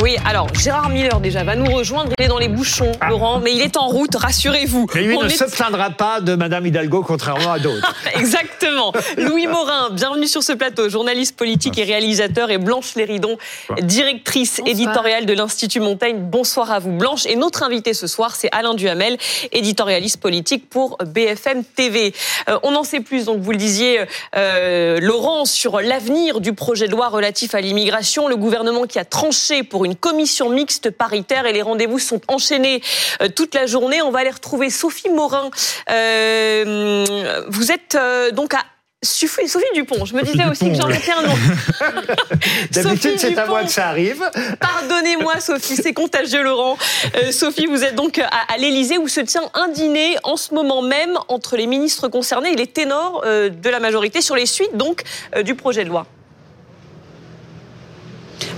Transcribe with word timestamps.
Oui, 0.00 0.16
alors 0.24 0.48
Gérard 0.54 0.88
Miller 0.88 1.20
déjà 1.20 1.44
va 1.44 1.54
nous 1.54 1.70
rejoindre. 1.70 2.12
Il 2.18 2.24
est 2.24 2.28
dans 2.28 2.38
les 2.38 2.48
bouchons, 2.48 2.92
Ah. 3.00 3.10
Laurent, 3.10 3.40
mais 3.40 3.52
il 3.52 3.60
est 3.60 3.76
en 3.76 3.88
route, 3.88 4.14
rassurez-vous. 4.16 4.86
Mais 4.94 5.02
lui 5.02 5.16
On 5.16 5.22
ne 5.22 5.28
est- 5.28 5.36
se 5.36 5.44
plaindra 5.44 5.90
pas 5.90 6.20
de 6.22 6.34
Madame 6.34 6.66
Hidalgo, 6.66 7.02
contrairement 7.06 7.52
à 7.52 7.58
d'autres. 7.58 7.94
Exactement. 8.14 8.92
Louis 9.18 9.46
Morin, 9.46 9.90
bienvenue 9.90 10.26
sur 10.26 10.42
ce 10.42 10.52
plateau, 10.52 10.88
journaliste 10.88 11.36
politique 11.36 11.78
et 11.78 11.84
réalisateur, 11.84 12.50
et 12.50 12.56
Blanche 12.58 12.94
Léridon, 12.96 13.36
directrice 13.82 14.62
éditoriale 14.64 15.26
de 15.26 15.34
l'Institut 15.34 15.80
Montaigne. 15.80 16.16
Bonsoir 16.20 16.70
à 16.70 16.78
vous, 16.78 16.92
Blanche. 16.92 17.26
Et 17.26 17.36
notre 17.36 17.62
invité 17.62 17.92
ce 17.92 18.06
soir, 18.06 18.34
c'est 18.34 18.48
Alain 18.50 18.72
Duhamel, 18.74 19.18
éditorialiste 19.52 20.20
politique 20.20 20.70
pour 20.70 20.96
BFM 21.04 21.64
TV. 21.64 22.14
Euh, 22.48 22.58
on 22.62 22.74
en 22.76 22.82
sait 22.84 23.00
plus, 23.00 23.26
donc 23.26 23.40
vous 23.40 23.52
le 23.52 23.58
disiez, 23.58 24.00
euh, 24.36 24.98
Laurent, 25.00 25.44
sur 25.44 25.80
l'avenir 25.80 26.40
du 26.40 26.54
projet 26.54 26.86
de 26.86 26.92
loi 26.92 27.08
relatif 27.08 27.54
à 27.54 27.60
l'immigration. 27.60 28.26
Le 28.26 28.36
gouvernement 28.36 28.84
qui 28.86 28.98
a 28.98 29.04
tranché 29.04 29.62
pour 29.62 29.81
une 29.84 29.96
commission 29.96 30.48
mixte 30.48 30.90
paritaire 30.90 31.46
et 31.46 31.52
les 31.52 31.62
rendez-vous 31.62 31.98
sont 31.98 32.20
enchaînés 32.28 32.82
euh, 33.20 33.28
toute 33.28 33.54
la 33.54 33.66
journée. 33.66 34.02
On 34.02 34.10
va 34.10 34.20
aller 34.20 34.30
retrouver 34.30 34.70
Sophie 34.70 35.10
Morin. 35.10 35.50
Euh, 35.90 37.44
vous 37.48 37.72
êtes 37.72 37.94
euh, 37.94 38.30
donc 38.30 38.54
à 38.54 38.64
Sophie, 39.04 39.48
Sophie 39.48 39.64
Dupont. 39.74 40.04
Je 40.04 40.14
me 40.14 40.22
disais 40.22 40.44
aussi 40.48 40.68
que 40.68 40.76
j'en 40.76 40.88
étais 40.88 41.10
un 41.10 41.22
nom. 41.22 41.34
D'habitude, 42.70 43.14
c'est 43.18 43.36
à 43.36 43.46
moi 43.46 43.58
Dupont. 43.58 43.66
que 43.66 43.72
ça 43.72 43.88
arrive. 43.88 44.22
Pardonnez-moi, 44.60 45.40
Sophie, 45.40 45.74
c'est 45.74 45.92
contagieux, 45.92 46.44
Laurent. 46.44 46.78
Euh, 47.16 47.32
Sophie, 47.32 47.66
vous 47.66 47.82
êtes 47.82 47.96
donc 47.96 48.18
à, 48.18 48.28
à 48.28 48.56
l'Élysée 48.58 48.98
où 48.98 49.08
se 49.08 49.20
tient 49.20 49.42
un 49.54 49.68
dîner 49.68 50.16
en 50.22 50.36
ce 50.36 50.54
moment 50.54 50.82
même 50.82 51.18
entre 51.26 51.56
les 51.56 51.66
ministres 51.66 52.06
concernés 52.06 52.52
et 52.52 52.56
les 52.56 52.68
ténors 52.68 53.22
euh, 53.26 53.48
de 53.48 53.70
la 53.70 53.80
majorité 53.80 54.20
sur 54.20 54.36
les 54.36 54.46
suites 54.46 54.76
donc 54.76 55.02
euh, 55.34 55.42
du 55.42 55.56
projet 55.56 55.82
de 55.82 55.88
loi. 55.88 56.06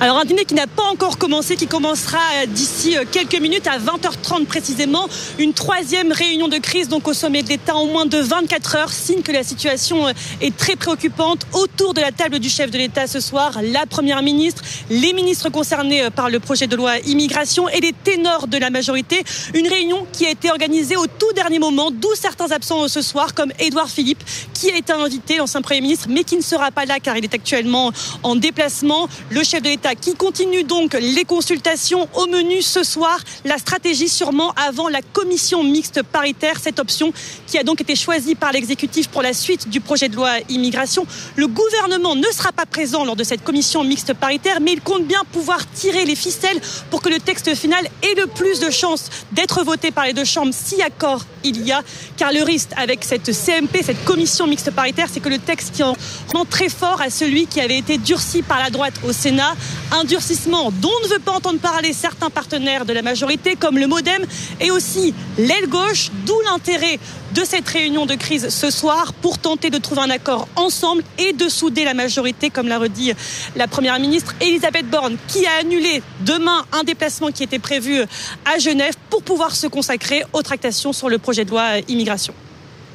Alors 0.01 0.19
un 0.19 0.25
dîner 0.25 0.45
qui 0.45 0.55
n'a 0.55 0.67
pas 0.67 0.83
encore 0.83 1.19
commencé, 1.19 1.55
qui 1.55 1.69
commencera 1.69 2.19
euh, 2.19 2.47
d'ici 2.47 2.97
euh, 2.97 3.05
quelques 3.11 3.41
minutes 3.41 3.69
à 3.69 3.79
20h30 3.79 4.45
précisément. 4.45 5.09
Une 5.39 5.53
troisième 5.53 6.11
réunion 6.11 6.49
de 6.49 6.59
crise 6.59 6.89
donc 6.89 7.07
au 7.07 7.13
sommet 7.13 7.45
de 7.45 7.49
l'État 7.49 7.77
en 7.77 7.87
moins 7.87 8.05
de 8.05 8.19
24 8.19 8.77
heures, 8.77 8.91
signe 8.91 9.23
que 9.23 9.31
la 9.31 9.45
situation 9.45 10.09
euh, 10.09 10.13
est 10.41 10.57
très 10.57 10.75
préoccupante. 10.75 11.47
Autour 11.53 11.95
de 11.95 12.01
la 12.01 12.11
table 12.11 12.41
du 12.41 12.49
chef 12.49 12.73
de 12.73 12.79
l'État 12.79 13.07
ce 13.07 13.21
soir, 13.21 13.61
la 13.63 13.87
Première 13.87 14.23
ministre, 14.23 14.63
les 14.91 15.13
ministres 15.13 15.49
concernés 15.49 16.11
par 16.11 16.29
le 16.29 16.41
projet 16.41 16.67
de 16.67 16.75
loi 16.75 16.99
immigration 17.07 17.69
et 17.69 17.81
les 17.81 17.93
ténors 17.93 18.49
de 18.49 18.59
la 18.59 18.71
majorité. 18.71 19.23
Une 19.55 19.69
réunion 19.69 20.07
qui 20.13 20.27
a 20.27 20.31
été 20.31 20.51
organisée 20.51 20.97
au 20.97 21.07
tout 21.07 21.33
dernier 21.37 21.61
moment, 21.61 21.93
d'où 21.93 22.13
certains 22.17 22.51
absents 22.51 22.89
ce 22.89 23.01
soir, 23.01 23.33
comme 23.33 23.53
Édouard 23.61 23.89
Philippe, 23.89 24.25
qui 24.55 24.71
a 24.73 24.77
été 24.77 24.93
invité, 24.93 25.37
l'ancien 25.37 25.63
Premier 25.63 25.83
ministre, 25.83 26.09
mais 26.11 26.25
qui 26.25 26.37
ne 26.37 26.43
sera 26.43 26.73
pas 26.73 26.85
là 26.85 26.99
car 27.01 27.17
il 27.17 27.25
est 27.25 27.35
actuellement 27.35 27.93
en 28.25 28.35
déplacement. 28.35 29.09
Le 29.31 29.45
chef 29.45 29.63
de 29.63 29.69
l'État 29.69 29.84
qui 29.95 30.15
continue 30.15 30.65
donc 30.65 30.95
les 30.95 31.25
consultations 31.25 32.09
au 32.15 32.27
menu 32.27 32.63
ce 32.63 32.83
soir. 32.83 33.19
La 33.45 33.59
stratégie 33.59 34.09
sûrement 34.09 34.53
avant 34.53 34.89
la 34.89 35.03
commission 35.03 35.63
mixte 35.63 36.03
paritaire, 36.03 36.59
cette 36.63 36.79
option 36.79 37.13
qui 37.47 37.59
a 37.59 37.63
donc 37.63 37.83
été 37.83 37.95
choisie 37.95 38.35
par 38.35 38.53
l'exécutif 38.53 39.09
pour 39.09 39.21
la 39.21 39.35
suite 39.35 39.69
du 39.69 39.81
projet 39.81 40.09
de 40.09 40.17
loi 40.17 40.31
immigration. 40.49 41.07
Le 41.37 41.47
gouvernement 41.49 42.17
ne 42.17 42.27
sera 42.33 42.53
pas 42.53 42.65
présent 42.65 43.05
lors 43.05 43.17
de 43.17 43.25
cette 43.25 43.45
commission 43.45 43.85
mixte 43.85 44.15
paritaire, 44.15 44.61
mais 44.63 44.73
il 44.73 44.81
compte 44.81 45.05
bien 45.05 45.21
pouvoir 45.33 45.71
tirer 45.73 46.07
les 46.07 46.17
ficelles 46.17 46.61
pour 46.91 47.03
que 47.03 47.11
le 47.11 47.19
texte 47.19 47.55
final 47.55 47.85
ait 48.03 48.15
le 48.15 48.27
plus 48.27 48.61
de 48.61 48.71
chances 48.71 49.11
d'être 49.33 49.63
voté 49.65 49.91
par 49.91 50.07
les 50.07 50.15
deux 50.15 50.25
chambres 50.25 50.55
si 50.55 50.81
accord 50.81 51.27
il 51.43 51.63
y 51.67 51.73
a. 51.73 51.83
Car 52.17 52.33
le 52.33 52.43
risque 52.43 52.71
avec 52.77 53.05
cette 53.05 53.33
CMP, 53.33 53.83
cette 53.83 54.03
commission 54.05 54.47
mixte 54.47 54.71
paritaire, 54.71 55.09
c'est 55.13 55.21
que 55.21 55.29
le 55.29 55.39
texte 55.39 55.75
qui 55.75 55.83
en 55.83 55.95
rend 56.33 56.45
très 56.45 56.69
fort 56.69 57.03
à 57.03 57.11
celui 57.11 57.47
qui 57.47 57.61
avait 57.61 57.79
été 57.79 57.99
durci 57.99 58.43
par 58.43 58.59
la 58.59 58.71
droite 58.71 58.95
au 59.07 59.13
Sénat. 59.13 59.55
Un 59.93 60.05
durcissement 60.05 60.73
dont 60.81 60.91
ne 61.05 61.09
veut 61.09 61.19
pas 61.19 61.33
entendre 61.33 61.61
parler 61.61 61.93
certains 61.93 62.31
partenaires 62.31 62.85
de 62.85 62.93
la 62.93 63.03
majorité, 63.03 63.57
comme 63.57 63.79
le 63.79 63.87
Modem 63.87 64.25
et 64.61 64.71
aussi 64.71 65.15
l'aile 65.39 65.69
gauche, 65.69 66.11
d'où 66.27 66.35
l'intérêt 66.51 66.99
de 67.35 67.45
cette 67.45 67.69
réunion 67.69 68.07
de 68.07 68.15
crise 68.15 68.49
ce 68.49 68.71
soir 68.71 69.13
pour 69.15 69.39
tenter 69.39 69.71
de 69.71 69.79
trouver 69.79 70.03
un 70.03 70.11
accord 70.11 70.49
ensemble 70.57 71.03
et 71.19 71.33
de 71.33 71.49
souder 71.49 71.85
la 71.85 71.95
majorité, 71.95 72.51
comme 72.51 72.69
l'a 72.69 72.79
redit 72.79 73.13
la 73.57 73.67
Première 73.69 73.99
ministre 73.99 74.35
Elisabeth 74.41 74.89
Borne, 74.89 75.17
qui 75.29 75.47
a 75.47 75.61
annulé 75.61 76.03
demain 76.21 76.65
un 76.73 76.85
déplacement 76.85 77.31
qui 77.31 77.43
était 77.43 77.59
prévu 77.59 78.03
à 78.45 78.59
Genève 78.59 78.95
pour 79.11 79.23
pouvoir 79.23 79.55
se 79.55 79.67
consacrer 79.67 80.23
aux 80.33 80.43
tractations 80.43 80.93
sur 80.93 81.09
le 81.09 81.19
projet 81.19 81.45
de 81.45 81.51
loi 81.51 81.79
immigration. 81.89 82.35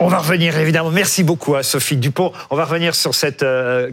On 0.01 0.07
va 0.07 0.19
revenir 0.19 0.57
évidemment. 0.57 0.91
Merci 0.91 1.23
beaucoup 1.23 1.55
à 1.55 1.63
Sophie 1.63 1.97
Dupont. 1.97 2.31
On 2.49 2.55
va 2.55 2.63
revenir 2.63 2.95
sur 2.95 3.13
cette 3.13 3.43
euh, 3.43 3.91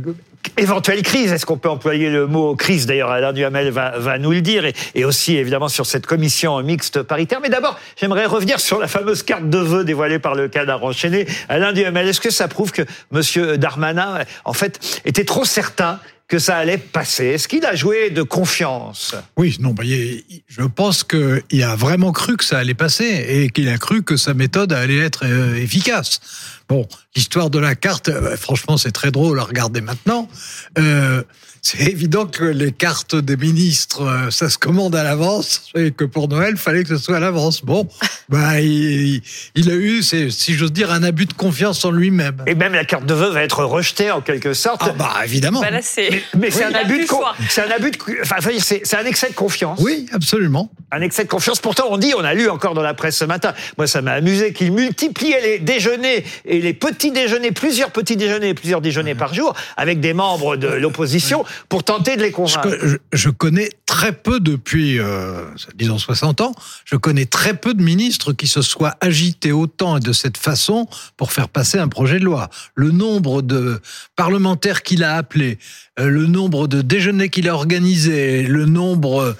éventuelle 0.57 1.03
crise. 1.03 1.33
Est-ce 1.33 1.45
qu'on 1.45 1.59
peut 1.59 1.69
employer 1.69 2.11
le 2.11 2.29
mot 2.29 2.55
crise 2.55 2.87
D'ailleurs, 2.87 3.11
Alain 3.11 3.33
Duhamel 3.33 3.71
va, 3.71 3.99
va 3.99 4.17
nous 4.17 4.31
le 4.31 4.41
dire. 4.41 4.65
Et, 4.65 4.75
et 4.95 5.05
aussi 5.05 5.37
évidemment 5.37 5.67
sur 5.67 5.85
cette 5.85 6.07
commission 6.07 6.63
mixte 6.63 7.03
paritaire. 7.03 7.41
Mais 7.43 7.49
d'abord, 7.49 7.77
j'aimerais 8.01 8.27
revenir 8.27 8.61
sur 8.61 8.79
la 8.79 8.87
fameuse 8.87 9.25
carte 9.25 9.51
de 9.51 9.59
vœux 9.59 9.83
dévoilée 9.83 10.21
par 10.21 10.37
le 10.37 10.47
cadre 10.47 10.81
enchaîné. 10.85 11.27
Alain 11.49 11.73
Duhamel, 11.73 12.07
est-ce 12.07 12.21
que 12.21 12.31
ça 12.31 12.47
prouve 12.47 12.71
que 12.71 12.83
Monsieur 13.11 13.59
Darmanin, 13.59 14.21
en 14.45 14.53
fait, 14.53 15.01
était 15.05 15.25
trop 15.25 15.45
certain 15.45 15.99
que 16.29 16.39
ça 16.39 16.57
allait 16.57 16.79
passer 16.79 17.27
Est-ce 17.27 17.49
qu'il 17.49 17.65
a 17.65 17.75
joué 17.75 18.11
de 18.11 18.23
confiance? 18.23 19.15
Oui, 19.37 19.57
non, 19.61 19.71
bah, 19.71 19.85
je 19.85 20.63
pense 20.63 21.05
qu'il 21.05 21.63
a 21.63 21.77
vraiment 21.77 22.13
cru 22.13 22.37
que 22.37 22.45
ça 22.45 22.59
allait 22.59 22.75
passer 22.75 23.25
et 23.29 23.49
qu'il 23.51 23.69
a 23.69 23.79
cru 23.79 24.03
que 24.03 24.17
sa 24.17 24.35
méthode 24.35 24.73
allait 24.73 24.99
être 24.99 25.25
euh, 25.25 25.55
efficace. 25.55 26.21
Bon, 26.69 26.87
l'histoire 27.15 27.49
de 27.49 27.59
la 27.59 27.77
carte, 27.77 28.09
euh, 28.09 28.37
franchement, 28.37 28.77
c'est 28.77 28.91
très 28.91 29.13
drôle 29.13 29.39
à 29.39 29.45
regarder 29.45 29.81
maintenant. 29.81 30.29
Euh, 30.79 31.23
c'est 31.67 31.83
évident 31.83 32.27
que 32.27 32.45
les 32.45 32.71
cartes 32.71 33.17
des 33.17 33.37
ministres, 33.37 34.03
euh, 34.03 34.31
ça 34.31 34.49
se 34.49 34.57
commande 34.57 34.95
à 34.95 35.03
l'avance 35.03 35.73
et 35.75 35.91
que 35.91 36.05
pour 36.05 36.29
Noël, 36.29 36.57
fallait 36.57 36.85
que 36.85 36.91
ce 36.91 36.97
soit 36.97 37.17
à 37.17 37.21
l'avance. 37.21 37.65
Bon, 37.65 37.89
bah, 38.29 38.61
il, 38.61 39.21
il 39.57 39.71
a 39.71 39.75
eu, 39.75 40.01
si 40.05 40.55
j'ose 40.55 40.73
dire, 40.73 40.93
un 40.93 41.03
abus 41.03 41.27
de 41.27 41.33
confiance 41.33 41.85
en 41.85 41.91
lui-même. 41.91 42.37
Et 42.47 42.55
même 42.55 42.73
la 42.73 42.85
carte 42.85 43.05
de 43.05 43.15
vœux 43.15 43.31
va 43.31 43.43
être 43.43 43.65
rejetée 43.65 44.13
en 44.13 44.21
quelque 44.21 44.55
sorte. 44.55 44.83
Ah 44.85 44.95
bah 44.97 45.15
évidemment. 45.25 45.61
Bah 45.61 45.71
là. 45.71 45.79
Mais 45.79 45.83
c'est 45.83 46.09
Oui, 46.35 46.63
un 46.63 46.71
il 46.71 46.77
abus 46.77 47.01
de 47.01 47.07
c'est 47.49 47.63
un 47.63 47.71
abus 47.71 47.91
de 47.91 47.99
enfin 48.23 48.37
c'est 48.61 48.95
un 48.95 49.05
excès 49.05 49.31
de 49.31 49.35
confiance. 49.35 49.81
Oui, 49.83 50.07
absolument. 50.13 50.71
Un 50.93 51.01
excès 51.01 51.25
de 51.25 51.29
confiance. 51.29 51.59
Pourtant, 51.59 51.87
on 51.91 51.99
dit, 51.99 52.13
on 52.17 52.23
a 52.23 52.33
lu 52.33 52.49
encore 52.49 52.75
dans 52.75 52.83
la 52.83 52.95
presse 52.95 53.17
ce 53.17 53.25
matin. 53.25 53.55
Moi, 53.77 53.89
ça 53.89 54.03
m'a 54.03 54.13
amusé 54.13 54.53
qu'il 54.53 54.71
multipliait 54.71 55.41
les 55.41 55.59
déjeuners 55.59 56.25
et 56.45 56.61
les 56.61 56.75
petits 56.75 57.11
déjeuners, 57.11 57.51
plusieurs 57.51 57.91
petits 57.91 58.17
déjeuners 58.17 58.51
et 58.51 58.55
plusieurs 58.55 58.81
déjeuners 58.81 59.17
par 59.17 59.35
jour 59.35 59.53
avec 59.77 59.99
des 59.99 60.15
membres 60.15 60.57
de 60.57 60.69
l'opposition 60.69 61.45
pour 61.69 61.85
tenter 61.85 62.17
de 62.17 62.23
les 62.23 62.29
Je, 62.29 62.35
convaincre. 62.35 62.63
co- 62.71 62.87
je- 62.87 62.97
je 63.13 63.31
connais 63.31 63.71
très 63.87 64.13
peu 64.13 64.41
depuis, 64.41 64.99
euh, 64.99 65.45
disons 65.75 65.99
60 65.99 66.41
ans, 66.41 66.55
je 66.85 66.97
connais 66.97 67.27
très 67.27 67.55
peu 67.55 67.75
de 67.75 67.83
ministres 67.83 68.33
qui 68.33 68.47
se 68.49 68.63
soient 68.63 68.97
agités 69.01 69.53
autant 69.53 69.97
et 69.97 70.01
de 70.01 70.13
cette 70.13 70.37
façon 70.37 70.89
pour 71.17 71.33
faire 71.33 71.49
passer 71.49 71.79
un 71.79 71.89
projet 71.89 72.19
de 72.19 72.25
loi. 72.25 72.51
Le 72.75 72.91
nombre 72.91 73.43
de 73.43 73.81
parlementaires 74.17 74.83
qu'il 74.83 75.05
a 75.05 75.17
appelés, 75.17 75.59
euh, 75.99 76.09
le 76.09 76.27
nombre 76.27 76.67
de 76.69 76.83
déjeuners 76.83 77.29
qu'il 77.31 77.49
a 77.49 77.55
organisés, 77.55 78.43
le 78.43 78.67
nombre 78.67 79.37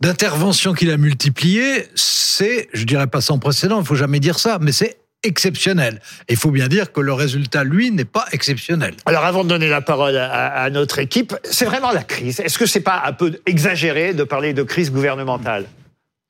d'interventions 0.00 0.74
qu'il 0.74 0.90
a 0.90 0.96
multipliées, 0.96 1.86
c'est, 1.94 2.68
je 2.72 2.84
dirais 2.84 3.06
pas 3.06 3.20
sans 3.20 3.38
précédent, 3.38 3.80
il 3.80 3.86
faut 3.86 3.94
jamais 3.94 4.20
dire 4.20 4.38
ça, 4.38 4.58
mais 4.60 4.72
c'est 4.72 4.98
exceptionnel. 5.22 6.00
Et 6.28 6.34
il 6.34 6.36
faut 6.38 6.50
bien 6.50 6.68
dire 6.68 6.92
que 6.92 7.00
le 7.00 7.12
résultat, 7.12 7.64
lui, 7.64 7.90
n'est 7.90 8.04
pas 8.04 8.26
exceptionnel. 8.32 8.94
Alors, 9.06 9.24
avant 9.24 9.44
de 9.44 9.48
donner 9.48 9.68
la 9.68 9.80
parole 9.80 10.16
à, 10.16 10.46
à 10.46 10.70
notre 10.70 10.98
équipe, 10.98 11.34
c'est 11.44 11.64
vraiment 11.64 11.92
la 11.92 12.02
crise. 12.02 12.40
Est-ce 12.40 12.58
que 12.58 12.66
c'est 12.66 12.80
pas 12.80 13.02
un 13.06 13.12
peu 13.12 13.40
exagéré 13.46 14.14
de 14.14 14.24
parler 14.24 14.52
de 14.52 14.62
crise 14.62 14.92
gouvernementale? 14.92 15.64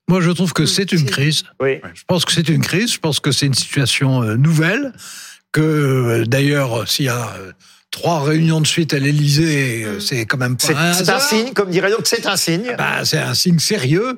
Moi, 0.09 0.21
je 0.21 0.31
trouve 0.31 0.53
que 0.53 0.65
c'est 0.65 0.91
une 0.93 1.05
crise. 1.05 1.43
Oui. 1.59 1.81
Je 1.93 2.03
pense 2.07 2.23
que 2.23 2.31
c'est 2.31 2.47
une 2.47 2.61
crise. 2.61 2.93
Je 2.93 2.99
pense 2.99 3.19
que 3.19 3.31
c'est 3.31 3.45
une 3.45 3.53
situation 3.53 4.23
euh, 4.23 4.35
nouvelle. 4.35 4.93
Que 5.51 5.61
euh, 5.61 6.25
d'ailleurs, 6.25 6.87
s'il 6.87 7.05
y 7.05 7.09
a 7.09 7.33
euh, 7.37 7.51
trois 7.91 8.21
réunions 8.23 8.61
de 8.61 8.67
suite 8.67 8.93
à 8.93 8.99
l'Élysée, 8.99 9.83
euh, 9.85 9.99
c'est 9.99 10.25
quand 10.25 10.37
même 10.37 10.55
pas 10.55 10.67
C'est 10.67 10.75
un, 10.75 10.93
c'est 10.93 11.09
un 11.09 11.19
signe, 11.19 11.53
comme 11.53 11.69
dirait 11.69 11.89
l'autre, 11.89 12.07
c'est 12.07 12.25
un 12.25 12.37
signe. 12.37 12.73
Ben, 12.77 13.03
c'est 13.03 13.17
un 13.17 13.33
signe 13.33 13.59
sérieux. 13.59 14.17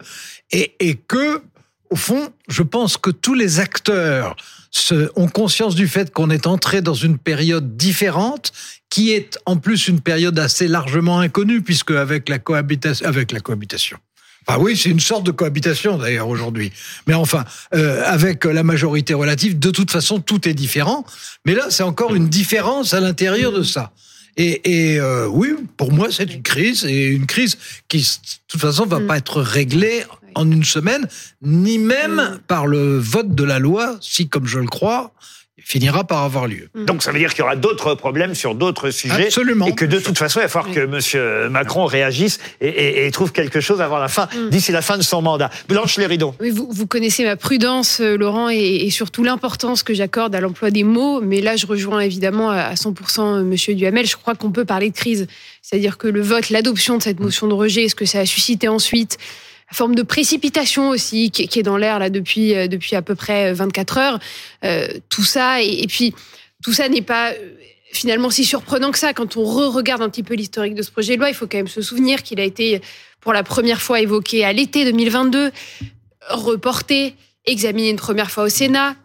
Et, 0.51 0.75
et 0.79 0.95
que, 0.95 1.41
au 1.89 1.95
fond, 1.95 2.29
je 2.49 2.61
pense 2.63 2.97
que 2.97 3.09
tous 3.09 3.33
les 3.33 3.59
acteurs 3.59 4.35
se, 4.71 5.09
ont 5.15 5.27
conscience 5.27 5.75
du 5.75 5.87
fait 5.87 6.11
qu'on 6.11 6.29
est 6.29 6.47
entré 6.47 6.81
dans 6.81 6.93
une 6.93 7.17
période 7.17 7.77
différente, 7.77 8.51
qui 8.89 9.11
est 9.11 9.37
en 9.45 9.57
plus 9.57 9.87
une 9.87 10.01
période 10.01 10.37
assez 10.39 10.67
largement 10.67 11.19
inconnue, 11.19 11.61
puisque 11.61 11.91
avec 11.91 12.29
la 12.29 12.39
cohabitation, 12.39 13.07
avec 13.07 13.31
la 13.31 13.39
cohabitation. 13.39 13.97
Enfin 14.47 14.59
oui, 14.59 14.75
c'est 14.75 14.89
une 14.89 14.99
sorte 14.99 15.25
de 15.25 15.31
cohabitation 15.31 15.97
d'ailleurs 15.97 16.27
aujourd'hui. 16.27 16.71
Mais 17.05 17.13
enfin, 17.13 17.45
euh, 17.75 18.01
avec 18.05 18.45
la 18.45 18.63
majorité 18.63 19.13
relative, 19.13 19.59
de 19.59 19.69
toute 19.69 19.91
façon, 19.91 20.19
tout 20.19 20.47
est 20.47 20.53
différent. 20.53 21.05
Mais 21.45 21.53
là, 21.53 21.67
c'est 21.69 21.83
encore 21.83 22.15
une 22.15 22.29
différence 22.29 22.93
à 22.93 22.99
l'intérieur 22.99 23.51
de 23.51 23.63
ça. 23.63 23.91
Et, 24.37 24.93
et 24.93 24.99
euh, 24.99 25.27
oui, 25.27 25.53
pour 25.75 25.91
moi, 25.91 26.07
c'est 26.11 26.33
une 26.33 26.41
crise, 26.41 26.85
et 26.85 27.07
une 27.07 27.25
crise 27.25 27.57
qui, 27.89 27.99
de 27.99 28.05
toute 28.47 28.61
façon, 28.61 28.85
va 28.85 28.99
Mm. 28.99 29.07
pas 29.07 29.17
être 29.17 29.41
réglée 29.41 30.03
en 30.35 30.49
une 30.51 30.63
semaine, 30.63 31.07
ni 31.41 31.77
même 31.77 32.39
par 32.47 32.67
le 32.67 32.97
vote 32.97 33.33
de 33.35 33.43
la 33.43 33.59
loi, 33.59 33.97
si, 34.01 34.27
comme 34.29 34.45
je 34.47 34.59
le 34.59 34.67
crois, 34.67 35.11
finira 35.61 36.03
par 36.03 36.23
avoir 36.23 36.47
lieu. 36.47 36.69
Donc 36.87 37.03
ça 37.03 37.11
veut 37.11 37.19
dire 37.19 37.29
qu'il 37.31 37.39
y 37.39 37.43
aura 37.43 37.55
d'autres 37.55 37.93
problèmes 37.93 38.33
sur 38.33 38.55
d'autres 38.55 38.89
sujets. 38.89 39.25
Absolument. 39.25 39.67
Et 39.67 39.75
que 39.75 39.85
de 39.85 39.99
toute 39.99 40.17
façon, 40.17 40.39
il 40.39 40.43
va 40.43 40.49
falloir 40.49 40.73
que 40.73 40.79
M. 40.79 41.51
Macron 41.51 41.85
réagisse 41.85 42.39
et, 42.59 42.69
et- 42.69 43.05
et 43.05 43.11
trouve 43.11 43.31
quelque 43.33 43.59
chose 43.59 43.79
avant 43.79 43.99
la 43.99 44.07
fin, 44.07 44.27
d'ici 44.49 44.71
la 44.71 44.81
fin 44.81 44.97
de 44.97 45.03
son 45.03 45.21
mandat. 45.21 45.51
Blanche 45.67 45.97
Léridon. 45.97 46.33
Oui, 46.39 46.49
vous, 46.49 46.67
vous 46.71 46.87
connaissez 46.87 47.23
ma 47.23 47.35
prudence, 47.35 47.99
euh, 47.99 48.17
Laurent, 48.17 48.49
et, 48.49 48.57
et 48.57 48.89
surtout 48.89 49.21
l'importance 49.23 49.83
que 49.83 49.93
j'accorde 49.93 50.33
à 50.33 50.39
l'emploi 50.41 50.71
des 50.71 50.83
mots. 50.83 51.21
Mais 51.21 51.39
là, 51.39 51.55
je 51.55 51.67
rejoins 51.67 51.99
évidemment 51.99 52.49
à 52.49 52.61
à 52.61 52.73
100% 52.73 53.43
Monsieur 53.43 53.75
Duhamel. 53.75 54.07
Je 54.07 54.15
crois 54.15 54.33
qu'on 54.33 54.51
peut 54.51 54.65
parler 54.65 54.89
de 54.89 54.95
crise. 54.95 55.27
C'est-à-dire 55.61 55.97
que 55.99 56.07
le 56.07 56.21
vote, 56.21 56.49
l'adoption 56.49 56.97
de 56.97 57.03
cette 57.03 57.19
motion 57.19 57.47
de 57.47 57.53
rejet, 57.53 57.89
ce 57.89 57.95
que 57.95 58.05
ça 58.05 58.21
a 58.21 58.25
suscité 58.25 58.67
ensuite, 58.69 59.17
forme 59.71 59.95
de 59.95 60.03
précipitation 60.03 60.89
aussi 60.89 61.31
qui, 61.31 61.59
est 61.59 61.63
dans 61.63 61.77
l'air 61.77 61.99
là 61.99 62.09
depuis 62.09 62.55
euh, 62.55 62.67
depuis 62.67 62.95
à 62.95 63.01
peu 63.01 63.15
près 63.15 63.53
24 63.53 63.97
heures, 63.97 64.19
euh, 64.63 64.87
tout 65.09 65.23
ça 65.23 65.61
et, 65.61 65.83
et 65.83 65.87
puis 65.87 66.13
tout 66.63 66.73
ça 66.73 66.89
n'est 66.89 67.01
pas 67.01 67.31
euh, 67.31 67.35
finalement 67.91 68.29
si 68.29 68.45
surprenant 68.45 68.91
que 68.91 68.99
ça 68.99 69.13
quand 69.13 69.37
on 69.37 69.43
re-regarde 69.43 70.01
un 70.01 70.09
petit 70.09 70.23
peu 70.23 70.33
l'historique 70.33 70.75
de 70.75 70.81
ce 70.81 70.91
projet 70.91 71.15
de 71.15 71.19
loi. 71.19 71.29
Il 71.29 71.35
faut 71.35 71.47
quand 71.47 71.57
même 71.57 71.67
se 71.67 71.81
souvenir 71.81 72.23
qu'il 72.23 72.39
a 72.39 72.43
été 72.43 72.81
pour 73.21 73.33
la 73.33 73.43
première 73.43 73.81
fois 73.81 73.99
évoqué 73.99 74.43
à 74.43 74.53
l'été 74.53 74.85
2022 74.85 75.51
reporté, 76.29 77.15
examiné 77.45 77.89
une 77.89 77.97
première 77.97 78.31
fois 78.31 78.43
au 78.43 78.49
Sénat, 78.49 78.95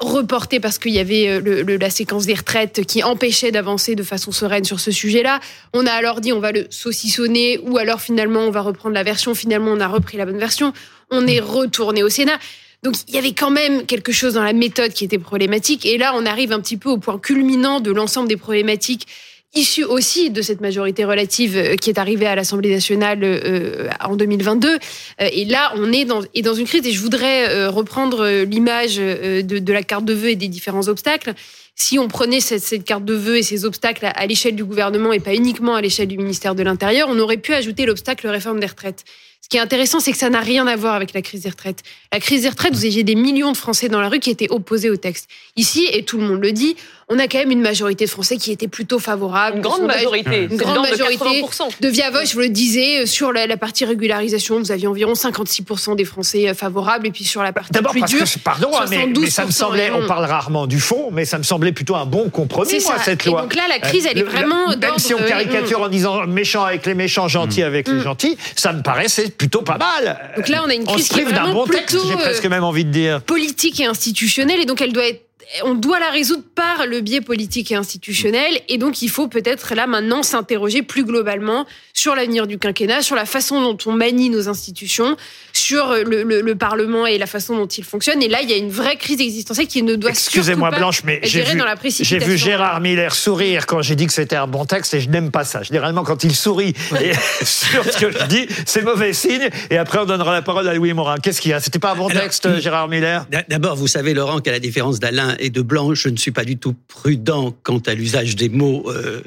reporté 0.00 0.60
parce 0.60 0.78
qu'il 0.78 0.92
y 0.92 0.98
avait 0.98 1.28
euh, 1.28 1.40
le- 1.40 1.62
le- 1.62 1.76
la 1.76 1.90
séquence 1.90 2.26
des 2.26 2.34
retraites 2.34 2.84
qui 2.86 3.02
empêchait 3.02 3.52
d'avancer 3.52 3.94
de 3.94 4.02
façon 4.02 4.32
sereine 4.32 4.64
sur 4.64 4.80
ce 4.80 4.90
sujet-là. 4.90 5.40
On 5.74 5.86
a 5.86 5.92
alors 5.92 6.20
dit 6.20 6.32
on 6.32 6.40
va 6.40 6.52
le 6.52 6.66
saucissonner 6.70 7.58
ou 7.62 7.78
alors 7.78 8.00
finalement 8.00 8.40
on 8.40 8.50
va 8.50 8.62
reprendre 8.62 8.94
la 8.94 9.02
version. 9.02 9.34
Finalement 9.34 9.72
on 9.72 9.80
a 9.80 9.88
repris 9.88 10.16
la 10.16 10.24
bonne 10.26 10.38
version. 10.38 10.72
On 11.10 11.26
est 11.26 11.40
retourné 11.40 12.02
au 12.02 12.08
Sénat. 12.08 12.38
Donc 12.82 12.94
il 13.08 13.14
y 13.14 13.18
avait 13.18 13.32
quand 13.34 13.50
même 13.50 13.84
quelque 13.84 14.10
chose 14.10 14.34
dans 14.34 14.42
la 14.42 14.54
méthode 14.54 14.92
qui 14.94 15.04
était 15.04 15.18
problématique. 15.18 15.84
Et 15.84 15.98
là 15.98 16.12
on 16.16 16.24
arrive 16.24 16.52
un 16.52 16.60
petit 16.60 16.78
peu 16.78 16.88
au 16.88 16.96
point 16.98 17.18
culminant 17.18 17.80
de 17.80 17.90
l'ensemble 17.92 18.28
des 18.28 18.38
problématiques 18.38 19.06
issues 19.54 19.84
aussi 19.84 20.30
de 20.30 20.42
cette 20.42 20.60
majorité 20.60 21.04
relative 21.04 21.56
euh, 21.56 21.76
qui 21.76 21.90
est 21.90 21.98
arrivée 21.98 22.26
à 22.26 22.34
l'Assemblée 22.34 22.70
nationale 22.70 23.20
euh, 23.22 23.88
en 24.00 24.16
2022. 24.16 24.68
Euh, 24.68 25.28
Et 25.32 25.44
là, 25.44 25.72
on 25.76 25.92
est 25.92 26.04
dans, 26.04 26.22
dans 26.42 26.54
une 26.54 26.66
crise. 26.66 26.86
Et 26.86 26.92
je 26.92 27.00
voudrais 27.00 27.66
reprendre 27.68 28.44
l'image 28.44 28.96
de, 28.96 29.40
de 29.40 29.72
la 29.72 29.82
carte 29.82 30.04
de 30.04 30.12
vœux 30.12 30.30
et 30.30 30.36
des 30.36 30.48
différents 30.48 30.88
obstacles. 30.88 31.34
Si 31.74 31.98
on 31.98 32.08
prenait 32.08 32.40
cette, 32.40 32.62
cette 32.62 32.84
carte 32.84 33.04
de 33.04 33.14
vœux 33.14 33.38
et 33.38 33.42
ces 33.42 33.64
obstacles 33.64 34.06
à, 34.06 34.10
à 34.10 34.26
l'échelle 34.26 34.54
du 34.54 34.64
gouvernement 34.64 35.12
et 35.12 35.20
pas 35.20 35.34
uniquement 35.34 35.74
à 35.74 35.80
l'échelle 35.80 36.08
du 36.08 36.18
ministère 36.18 36.54
de 36.54 36.62
l'Intérieur, 36.62 37.08
on 37.10 37.18
aurait 37.18 37.38
pu 37.38 37.54
ajouter 37.54 37.86
l'obstacle 37.86 38.26
réforme 38.28 38.60
des 38.60 38.66
retraites. 38.66 39.04
Ce 39.52 39.56
qui 39.56 39.58
est 39.58 39.62
intéressant, 39.62 39.98
c'est 39.98 40.12
que 40.12 40.16
ça 40.18 40.30
n'a 40.30 40.38
rien 40.38 40.64
à 40.68 40.76
voir 40.76 40.94
avec 40.94 41.12
la 41.12 41.22
crise 41.22 41.40
des 41.42 41.48
retraites. 41.50 41.82
La 42.12 42.20
crise 42.20 42.42
des 42.42 42.50
retraites, 42.50 42.72
vous 42.72 42.84
aviez 42.84 43.02
des 43.02 43.16
millions 43.16 43.50
de 43.50 43.56
Français 43.56 43.88
dans 43.88 44.00
la 44.00 44.08
rue 44.08 44.20
qui 44.20 44.30
étaient 44.30 44.46
opposés 44.48 44.90
au 44.90 44.96
texte. 44.96 45.28
Ici, 45.56 45.88
et 45.92 46.04
tout 46.04 46.18
le 46.18 46.22
monde 46.24 46.40
le 46.40 46.52
dit, 46.52 46.76
on 47.08 47.18
a 47.18 47.26
quand 47.26 47.38
même 47.38 47.50
une 47.50 47.60
majorité 47.60 48.04
de 48.04 48.10
Français 48.10 48.36
qui 48.36 48.52
étaient 48.52 48.68
plutôt 48.68 49.00
favorables. 49.00 49.56
Une 49.56 49.62
Le 49.64 49.68
grande 49.68 49.80
sondage- 49.80 49.96
majorité. 49.96 50.42
Une 50.48 50.56
grande 50.56 50.76
de 50.86 50.86
de 50.86 50.90
majorité 50.92 51.42
80%. 51.42 51.68
de 51.80 51.88
Viavoche, 51.88 52.28
je 52.28 52.34
vous 52.34 52.40
le 52.42 52.48
disais, 52.48 53.00
euh, 53.00 53.06
sur 53.06 53.32
la, 53.32 53.48
la 53.48 53.56
partie 53.56 53.84
régularisation, 53.84 54.60
vous 54.60 54.70
aviez 54.70 54.86
environ 54.86 55.14
56% 55.14 55.96
des 55.96 56.04
Français 56.04 56.48
euh, 56.48 56.54
favorables, 56.54 57.08
et 57.08 57.10
puis 57.10 57.24
sur 57.24 57.42
la 57.42 57.52
partie 57.52 57.72
D'abord 57.72 57.90
plus 57.90 58.00
parce 58.02 58.12
dure, 58.12 58.22
que, 58.32 58.38
pardon, 58.38 58.70
hein, 58.78 58.84
mais, 58.88 59.04
mais 59.08 59.28
ça 59.30 59.44
me 59.44 59.50
72%, 59.50 59.52
semblait, 59.52 59.90
on 59.90 60.06
parle 60.06 60.26
rarement 60.26 60.68
du 60.68 60.78
fond, 60.78 61.08
mais 61.10 61.24
ça 61.24 61.38
me 61.38 61.42
semblait 61.42 61.72
plutôt 61.72 61.96
un 61.96 62.06
bon 62.06 62.30
compromis, 62.30 62.70
C'est 62.70 62.84
moi, 62.84 62.98
ça. 62.98 63.02
cette 63.02 63.26
Et 63.26 63.30
loi. 63.30 63.42
donc 63.42 63.56
là, 63.56 63.64
la 63.68 63.80
crise, 63.80 64.06
elle 64.08 64.16
est 64.16 64.22
le- 64.22 64.28
vraiment 64.28 64.68
Même 64.68 64.98
si 64.98 65.12
on 65.12 65.18
euh, 65.18 65.26
caricature 65.28 65.80
en 65.82 65.88
disant 65.88 66.24
méchant 66.28 66.62
avec 66.64 66.86
les 66.86 66.94
méchants, 66.94 67.26
gentil 67.26 67.64
avec 67.64 67.88
les 67.88 67.98
gentils, 68.00 68.36
ça 68.54 68.72
me 68.72 68.82
paraissait 68.82 69.28
plutôt 69.40 69.62
pas 69.62 69.78
mal. 69.78 70.34
Donc 70.36 70.48
là, 70.48 70.62
on 70.66 70.68
a 70.68 70.74
une 70.74 70.82
On 70.86 70.92
crise 70.92 71.08
se 71.08 71.14
qui 71.14 71.20
est 71.20 71.24
vraiment 71.24 71.54
bon 71.54 71.64
plutôt, 71.64 72.06
presque 72.18 72.44
même 72.44 72.62
envie 72.62 72.84
de 72.84 72.90
dire. 72.90 73.22
politique 73.22 73.80
et 73.80 73.86
institutionnelle, 73.86 74.60
et 74.60 74.66
donc 74.66 74.82
elle 74.82 74.92
doit 74.92 75.06
être 75.06 75.29
on 75.64 75.74
doit 75.74 75.98
la 75.98 76.10
résoudre 76.10 76.42
par 76.54 76.86
le 76.86 77.00
biais 77.00 77.20
politique 77.20 77.72
et 77.72 77.74
institutionnel. 77.74 78.60
Et 78.68 78.78
donc, 78.78 79.02
il 79.02 79.08
faut 79.08 79.28
peut-être 79.28 79.74
là 79.74 79.86
maintenant 79.86 80.22
s'interroger 80.22 80.82
plus 80.82 81.04
globalement 81.04 81.66
sur 81.92 82.14
l'avenir 82.14 82.46
du 82.46 82.58
quinquennat, 82.58 83.02
sur 83.02 83.16
la 83.16 83.26
façon 83.26 83.60
dont 83.60 83.76
on 83.86 83.92
manie 83.92 84.30
nos 84.30 84.48
institutions, 84.48 85.16
sur 85.52 85.92
le, 85.92 86.22
le- 86.22 86.40
le 86.40 86.54
Parlement 86.54 87.06
et 87.06 87.18
la 87.18 87.26
façon 87.26 87.56
dont 87.56 87.66
il 87.66 87.84
fonctionne. 87.84 88.22
Et 88.22 88.28
là, 88.28 88.40
il 88.42 88.50
y 88.50 88.52
a 88.52 88.56
une 88.56 88.70
vraie 88.70 88.96
crise 88.96 89.20
existentielle 89.20 89.66
qui 89.66 89.82
ne 89.82 89.96
doit 89.96 90.10
Excusez-moi 90.10 90.68
surtout 90.68 90.72
pas 90.72 90.78
Blanche, 90.78 91.02
mais 91.04 91.20
j'ai 91.24 91.42
vu, 91.42 91.58
j'ai 92.00 92.36
Gérard 92.36 92.80
Miller 92.80 93.14
sourire 93.14 93.66
quand 93.66 93.82
j'ai 93.82 93.96
dit 93.96 94.06
que 94.06 94.12
c'était 94.12 94.36
un 94.36 94.46
bon 94.46 94.64
texte 94.64 94.94
et 94.94 95.00
je 95.00 95.08
n'aime 95.08 95.30
pas 95.30 95.44
ça. 95.44 95.62
Généralement, 95.62 96.04
quand 96.04 96.24
il 96.24 96.34
sourit 96.34 96.74
et 97.00 97.12
sur 97.44 97.84
ce 97.84 97.98
que 97.98 98.10
je 98.12 98.24
dis, 98.26 98.46
c'est 98.66 98.82
mauvais 98.82 99.12
signe. 99.12 99.48
Et 99.70 99.76
après, 99.78 99.98
on 99.98 100.04
donnera 100.06 100.32
la 100.32 100.42
parole 100.42 100.66
à 100.68 100.74
Louis 100.74 100.92
Morin. 100.92 101.16
Qu'est-ce 101.22 101.40
qu'il 101.40 101.50
y 101.50 101.54
a? 101.54 101.60
C'était 101.60 101.78
pas 101.78 101.92
un 101.92 101.96
bon 101.96 102.08
Alors, 102.08 102.22
texte, 102.22 102.60
Gérard 102.60 102.88
Miller? 102.88 103.26
D'a- 103.30 103.42
D'abord, 103.48 103.76
vous 103.76 103.88
savez, 103.88 104.14
Laurent, 104.14 104.40
qu'à 104.40 104.52
la 104.52 104.60
différence 104.60 105.00
d'Alain 105.00 105.36
et 105.40 105.50
de 105.50 105.62
Blanche, 105.62 106.02
je 106.02 106.08
ne 106.08 106.16
suis 106.16 106.30
pas 106.30 106.44
du 106.44 106.56
tout 106.56 106.74
prudent 106.88 107.56
quant 107.62 107.78
à 107.78 107.94
l'usage 107.94 108.36
des 108.36 108.48
mots 108.48 108.90
euh, 108.90 109.22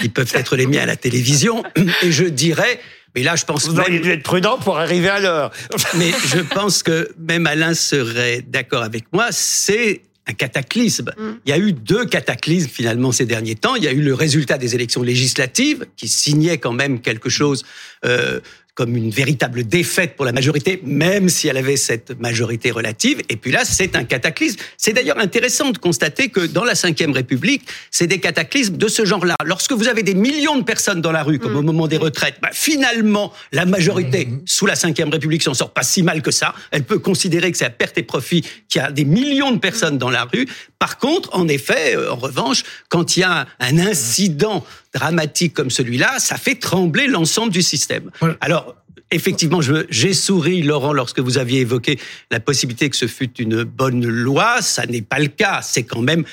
qui 0.00 0.08
peuvent 0.08 0.32
être 0.34 0.56
les 0.56 0.66
miens 0.66 0.82
à 0.82 0.86
la 0.86 0.96
télévision. 0.96 1.64
Et 2.02 2.12
je 2.12 2.24
dirais, 2.24 2.80
mais 3.14 3.22
là, 3.22 3.36
je 3.36 3.44
pense 3.44 3.68
Vous 3.68 3.78
auriez 3.78 3.94
même, 3.94 4.02
dû 4.02 4.10
être 4.10 4.22
prudent 4.22 4.58
pour 4.58 4.78
arriver 4.78 5.08
à 5.08 5.20
l'heure. 5.20 5.52
mais 5.96 6.12
je 6.26 6.40
pense 6.40 6.82
que 6.82 7.10
même 7.18 7.46
Alain 7.46 7.74
serait 7.74 8.42
d'accord 8.46 8.82
avec 8.82 9.04
moi. 9.12 9.28
C'est 9.30 10.02
un 10.26 10.32
cataclysme. 10.32 11.12
Mm. 11.16 11.30
Il 11.46 11.50
y 11.50 11.52
a 11.52 11.58
eu 11.58 11.72
deux 11.72 12.06
cataclysmes 12.06 12.68
finalement 12.68 13.12
ces 13.12 13.26
derniers 13.26 13.54
temps. 13.54 13.74
Il 13.76 13.84
y 13.84 13.88
a 13.88 13.92
eu 13.92 14.00
le 14.00 14.14
résultat 14.14 14.58
des 14.58 14.74
élections 14.74 15.02
législatives 15.02 15.86
qui 15.96 16.08
signait 16.08 16.58
quand 16.58 16.72
même 16.72 17.00
quelque 17.00 17.28
chose 17.28 17.64
euh, 18.04 18.40
comme 18.74 18.96
une 18.96 19.10
véritable 19.10 19.64
défaite 19.64 20.16
pour 20.16 20.24
la 20.24 20.32
majorité, 20.32 20.80
même 20.84 21.28
si 21.28 21.46
elle 21.48 21.56
avait 21.56 21.76
cette 21.76 22.18
majorité 22.20 22.70
relative. 22.72 23.22
Et 23.28 23.36
puis 23.36 23.52
là, 23.52 23.64
c'est 23.64 23.94
un 23.94 24.04
cataclysme. 24.04 24.58
C'est 24.76 24.92
d'ailleurs 24.92 25.18
intéressant 25.18 25.70
de 25.70 25.78
constater 25.78 26.28
que 26.28 26.40
dans 26.40 26.64
la 26.64 26.74
Ve 26.74 27.12
République, 27.12 27.62
c'est 27.90 28.08
des 28.08 28.18
cataclysmes 28.18 28.76
de 28.76 28.88
ce 28.88 29.04
genre-là. 29.04 29.36
Lorsque 29.44 29.72
vous 29.72 29.86
avez 29.86 30.02
des 30.02 30.14
millions 30.14 30.58
de 30.58 30.64
personnes 30.64 31.00
dans 31.00 31.12
la 31.12 31.22
rue, 31.22 31.38
comme 31.38 31.54
au 31.56 31.62
moment 31.62 31.86
des 31.86 31.98
retraites, 31.98 32.36
bah, 32.42 32.50
finalement, 32.52 33.32
la 33.52 33.64
majorité 33.64 34.28
sous 34.44 34.66
la 34.66 34.74
Ve 34.74 35.10
République 35.10 35.42
s'en 35.42 35.54
sort 35.54 35.72
pas 35.72 35.84
si 35.84 36.02
mal 36.02 36.20
que 36.20 36.32
ça. 36.32 36.54
Elle 36.72 36.84
peut 36.84 36.98
considérer 36.98 37.52
que 37.52 37.58
c'est 37.58 37.64
à 37.64 37.70
perte 37.70 37.96
et 37.98 38.02
profit 38.02 38.42
qu'il 38.68 38.82
y 38.82 38.84
a 38.84 38.90
des 38.90 39.04
millions 39.04 39.52
de 39.52 39.58
personnes 39.58 39.98
dans 39.98 40.10
la 40.10 40.24
rue. 40.24 40.46
Par 40.80 40.98
contre, 40.98 41.30
en 41.32 41.48
effet, 41.48 41.96
euh, 41.96 42.12
en 42.12 42.16
revanche, 42.16 42.62
quand 42.88 43.16
il 43.16 43.20
y 43.20 43.22
a 43.22 43.46
un 43.60 43.78
incident 43.78 44.64
dramatique 44.94 45.54
comme 45.54 45.70
celui-là, 45.70 46.18
ça 46.18 46.36
fait 46.36 46.54
trembler 46.54 47.06
l'ensemble 47.08 47.52
du 47.52 47.62
système. 47.62 48.10
Voilà. 48.20 48.36
Alors, 48.40 48.76
effectivement, 49.10 49.60
j'ai 49.90 50.14
souri, 50.14 50.62
Laurent, 50.62 50.92
lorsque 50.92 51.20
vous 51.20 51.36
aviez 51.38 51.60
évoqué 51.60 51.98
la 52.30 52.40
possibilité 52.40 52.88
que 52.90 52.96
ce 52.96 53.06
fût 53.06 53.30
une 53.38 53.64
bonne 53.64 54.06
loi. 54.06 54.62
Ça 54.62 54.86
n'est 54.86 55.02
pas 55.02 55.18
le 55.18 55.26
cas. 55.28 55.60
C'est 55.62 55.82
quand 55.82 56.00
même, 56.02 56.24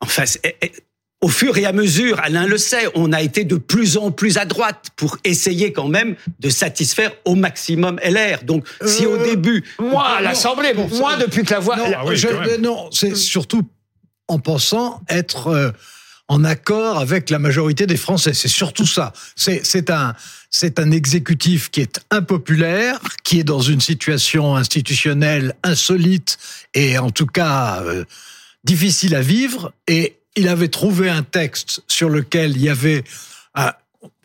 enfin, 0.00 0.24
eh, 0.44 0.54
eh, 0.62 0.72
au 1.20 1.28
fur 1.28 1.56
et 1.56 1.64
à 1.64 1.72
mesure, 1.72 2.18
Alain 2.20 2.46
le 2.46 2.58
sait, 2.58 2.88
on 2.94 3.12
a 3.12 3.22
été 3.22 3.44
de 3.44 3.56
plus 3.56 3.96
en 3.96 4.10
plus 4.10 4.38
à 4.38 4.44
droite 4.44 4.86
pour 4.96 5.18
essayer 5.24 5.72
quand 5.72 5.88
même 5.88 6.16
de 6.40 6.50
satisfaire 6.50 7.12
au 7.24 7.34
maximum 7.34 7.98
LR. 8.02 8.42
Donc, 8.44 8.66
si 8.84 9.06
au 9.06 9.14
Euh, 9.16 9.24
début, 9.24 9.62
Moi, 9.78 10.04
à 10.04 10.20
l'Assemblée, 10.20 10.74
bon, 10.74 10.88
moi, 10.98 11.16
depuis 11.16 11.44
que 11.44 11.52
la 11.54 11.60
voix... 11.60 11.76
Non, 11.76 11.84
Ah 11.96 12.02
oui, 12.06 12.16
je- 12.16 12.56
non, 12.60 12.88
c'est 12.90 13.14
surtout 13.16 13.62
en 14.28 14.38
pensant 14.38 15.00
être 15.08 15.46
euh, 15.48 15.70
en 16.32 16.44
accord 16.44 16.98
avec 16.98 17.28
la 17.28 17.38
majorité 17.38 17.86
des 17.86 17.98
Français. 17.98 18.32
C'est 18.32 18.48
surtout 18.48 18.86
ça. 18.86 19.12
C'est 19.36 19.90
un 19.90 20.14
un 20.78 20.90
exécutif 20.90 21.70
qui 21.70 21.80
est 21.82 22.00
impopulaire, 22.10 23.00
qui 23.22 23.40
est 23.40 23.44
dans 23.44 23.60
une 23.60 23.80
situation 23.80 24.56
institutionnelle 24.56 25.54
insolite 25.62 26.38
et 26.72 26.98
en 26.98 27.10
tout 27.10 27.26
cas 27.26 27.82
euh, 27.82 28.04
difficile 28.64 29.14
à 29.14 29.20
vivre. 29.20 29.72
Et 29.86 30.16
il 30.34 30.48
avait 30.48 30.68
trouvé 30.68 31.10
un 31.10 31.22
texte 31.22 31.82
sur 31.86 32.08
lequel 32.08 32.52
il 32.52 32.62
y 32.62 32.70
avait 32.70 33.04
on 33.54 33.72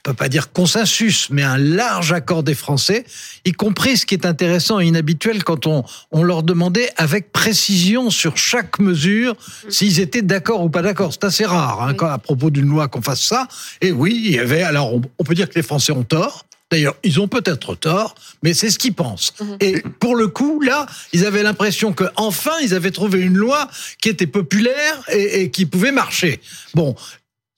peut 0.08 0.14
pas 0.14 0.30
dire 0.30 0.54
consensus, 0.54 1.28
mais 1.32 1.44
un 1.44 1.58
large 1.58 2.14
accord 2.14 2.42
des 2.44 2.56
Français, 2.56 3.06
y 3.44 3.52
compris 3.52 3.98
ce 3.98 4.06
qui 4.06 4.16
est 4.16 4.26
intéressant 4.26 4.80
et 4.80 4.86
inhabituel 4.86 5.44
quand 5.44 5.68
on, 5.68 5.84
on 6.12 6.24
leur 6.24 6.44
demandait 6.44 6.90
avec 6.96 7.34
précision 7.34 8.10
sur 8.10 8.38
chaque 8.38 8.80
mesure 8.80 9.36
s'ils 9.68 10.00
étaient 10.00 10.22
d'accord 10.22 10.64
ou 10.64 10.70
pas 10.70 10.82
d'accord. 10.82 11.12
C'est 11.12 11.26
assez 11.26 11.46
rare 11.46 11.82
hein, 11.82 11.94
quand, 11.94 12.08
à 12.08 12.20
propos 12.20 12.50
d'une 12.50 12.68
loi 12.68 12.88
qu'on 12.88 13.02
fasse 13.02 13.22
ça. 13.22 13.50
Et 13.82 13.92
oui, 13.92 14.22
il 14.24 14.32
y 14.32 14.40
avait. 14.40 14.64
Alors, 14.64 14.94
on, 14.94 15.02
on 15.20 15.24
peut 15.26 15.36
dire 15.36 15.50
que 15.50 15.56
les 15.56 15.64
Français 15.64 15.92
ont 15.92 16.04
tort. 16.04 16.46
D'ailleurs, 16.72 16.96
ils 17.04 17.20
ont 17.22 17.30
peut-être 17.30 17.76
tort, 17.76 18.16
mais 18.44 18.54
c'est 18.54 18.70
ce 18.70 18.78
qu'ils 18.78 18.94
pensent. 18.94 19.34
Et 19.62 19.82
pour 20.00 20.18
le 20.18 20.28
coup, 20.28 20.60
là, 20.60 20.86
ils 21.14 21.26
avaient 21.26 21.44
l'impression 21.44 21.94
que 21.94 22.04
enfin, 22.18 22.52
ils 22.62 22.74
avaient 22.74 22.92
trouvé 22.92 23.22
une 23.22 23.38
loi 23.38 23.70
qui 24.02 24.10
était 24.10 24.28
populaire 24.28 25.02
et, 25.10 25.44
et 25.44 25.52
qui 25.52 25.66
pouvait 25.66 25.94
marcher. 25.94 26.42
Bon, 26.74 26.94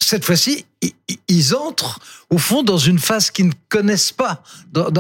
cette 0.02 0.26
fois-ci, 0.26 0.66
ils 1.28 1.56
entrent 1.56 2.00
au 2.30 2.38
fond 2.38 2.64
dans 2.64 2.78
une 2.78 3.00
phase 3.00 3.32
qu'ils 3.32 3.48
ne 3.48 3.54
connaissent 3.70 4.12
pas, 4.12 4.44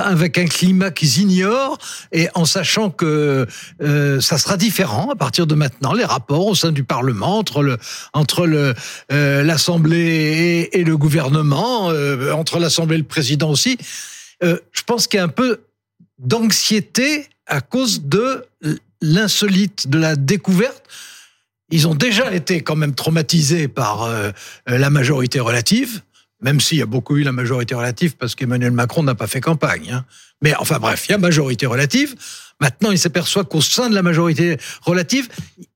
avec 0.02 0.38
un 0.38 0.46
climat 0.46 0.92
qu'ils 0.92 1.20
ignorent, 1.20 1.78
et 2.12 2.28
en 2.36 2.46
sachant 2.46 2.90
que 2.90 3.48
euh, 3.82 4.20
ça 4.20 4.38
sera 4.38 4.58
différent 4.58 5.10
à 5.12 5.16
partir 5.16 5.48
de 5.48 5.56
maintenant, 5.56 5.94
les 5.94 6.06
rapports 6.06 6.48
au 6.48 6.56
sein 6.56 6.72
du 6.72 6.84
Parlement 6.84 7.38
entre 7.38 7.64
le 7.64 7.78
entre 8.14 8.46
le 8.46 8.74
euh, 9.12 9.44
l'Assemblée 9.44 10.68
et, 10.72 10.80
et 10.80 10.84
le 10.84 10.98
gouvernement, 10.98 11.92
euh, 11.92 12.32
entre 12.34 12.60
l'Assemblée 12.60 12.96
et 12.96 13.00
le 13.00 13.06
président 13.06 13.50
aussi. 13.50 13.78
Euh, 14.44 14.60
je 14.72 14.82
pense 14.84 15.08
qu'il 15.08 15.18
y 15.18 15.22
a 15.22 15.26
un 15.26 15.30
peu 15.30 15.62
d'anxiété 16.18 17.28
à 17.46 17.62
cause 17.62 18.04
de 18.04 18.46
l'insolite, 19.02 19.88
de 19.88 19.98
la 19.98 20.16
découverte 20.16 20.84
Ils 21.72 21.88
ont 21.88 21.96
déjà 21.96 22.34
été 22.34 22.62
quand 22.62 22.76
même 22.76 22.96
traumatisés 22.96 23.68
par 23.68 24.04
euh, 24.04 24.32
la 24.68 24.90
majorité 24.90 25.40
relative, 25.40 26.02
même 26.42 26.60
s'il 26.60 26.78
y 26.78 26.82
a 26.82 26.86
beaucoup 26.86 27.18
eu 27.18 27.24
la 27.24 27.32
majorité 27.32 27.76
relative 27.76 28.16
parce 28.18 28.36
qu'Emmanuel 28.36 28.72
Macron 28.72 29.04
n'a 29.04 29.16
pas 29.16 29.28
fait 29.28 29.42
campagne. 29.42 29.92
Hein. 29.92 30.06
Mais 30.42 30.56
enfin 30.56 30.80
bref, 30.80 31.06
il 31.08 31.12
y 31.12 31.16
a 31.16 31.18
majorité 31.18 31.66
relative. 31.66 32.16
Maintenant, 32.62 32.92
il 32.92 33.00
s'aperçoit 33.00 33.44
qu'au 33.46 33.62
sein 33.62 33.90
de 33.90 33.96
la 33.96 34.02
majorité 34.02 34.58
relative, 34.82 35.28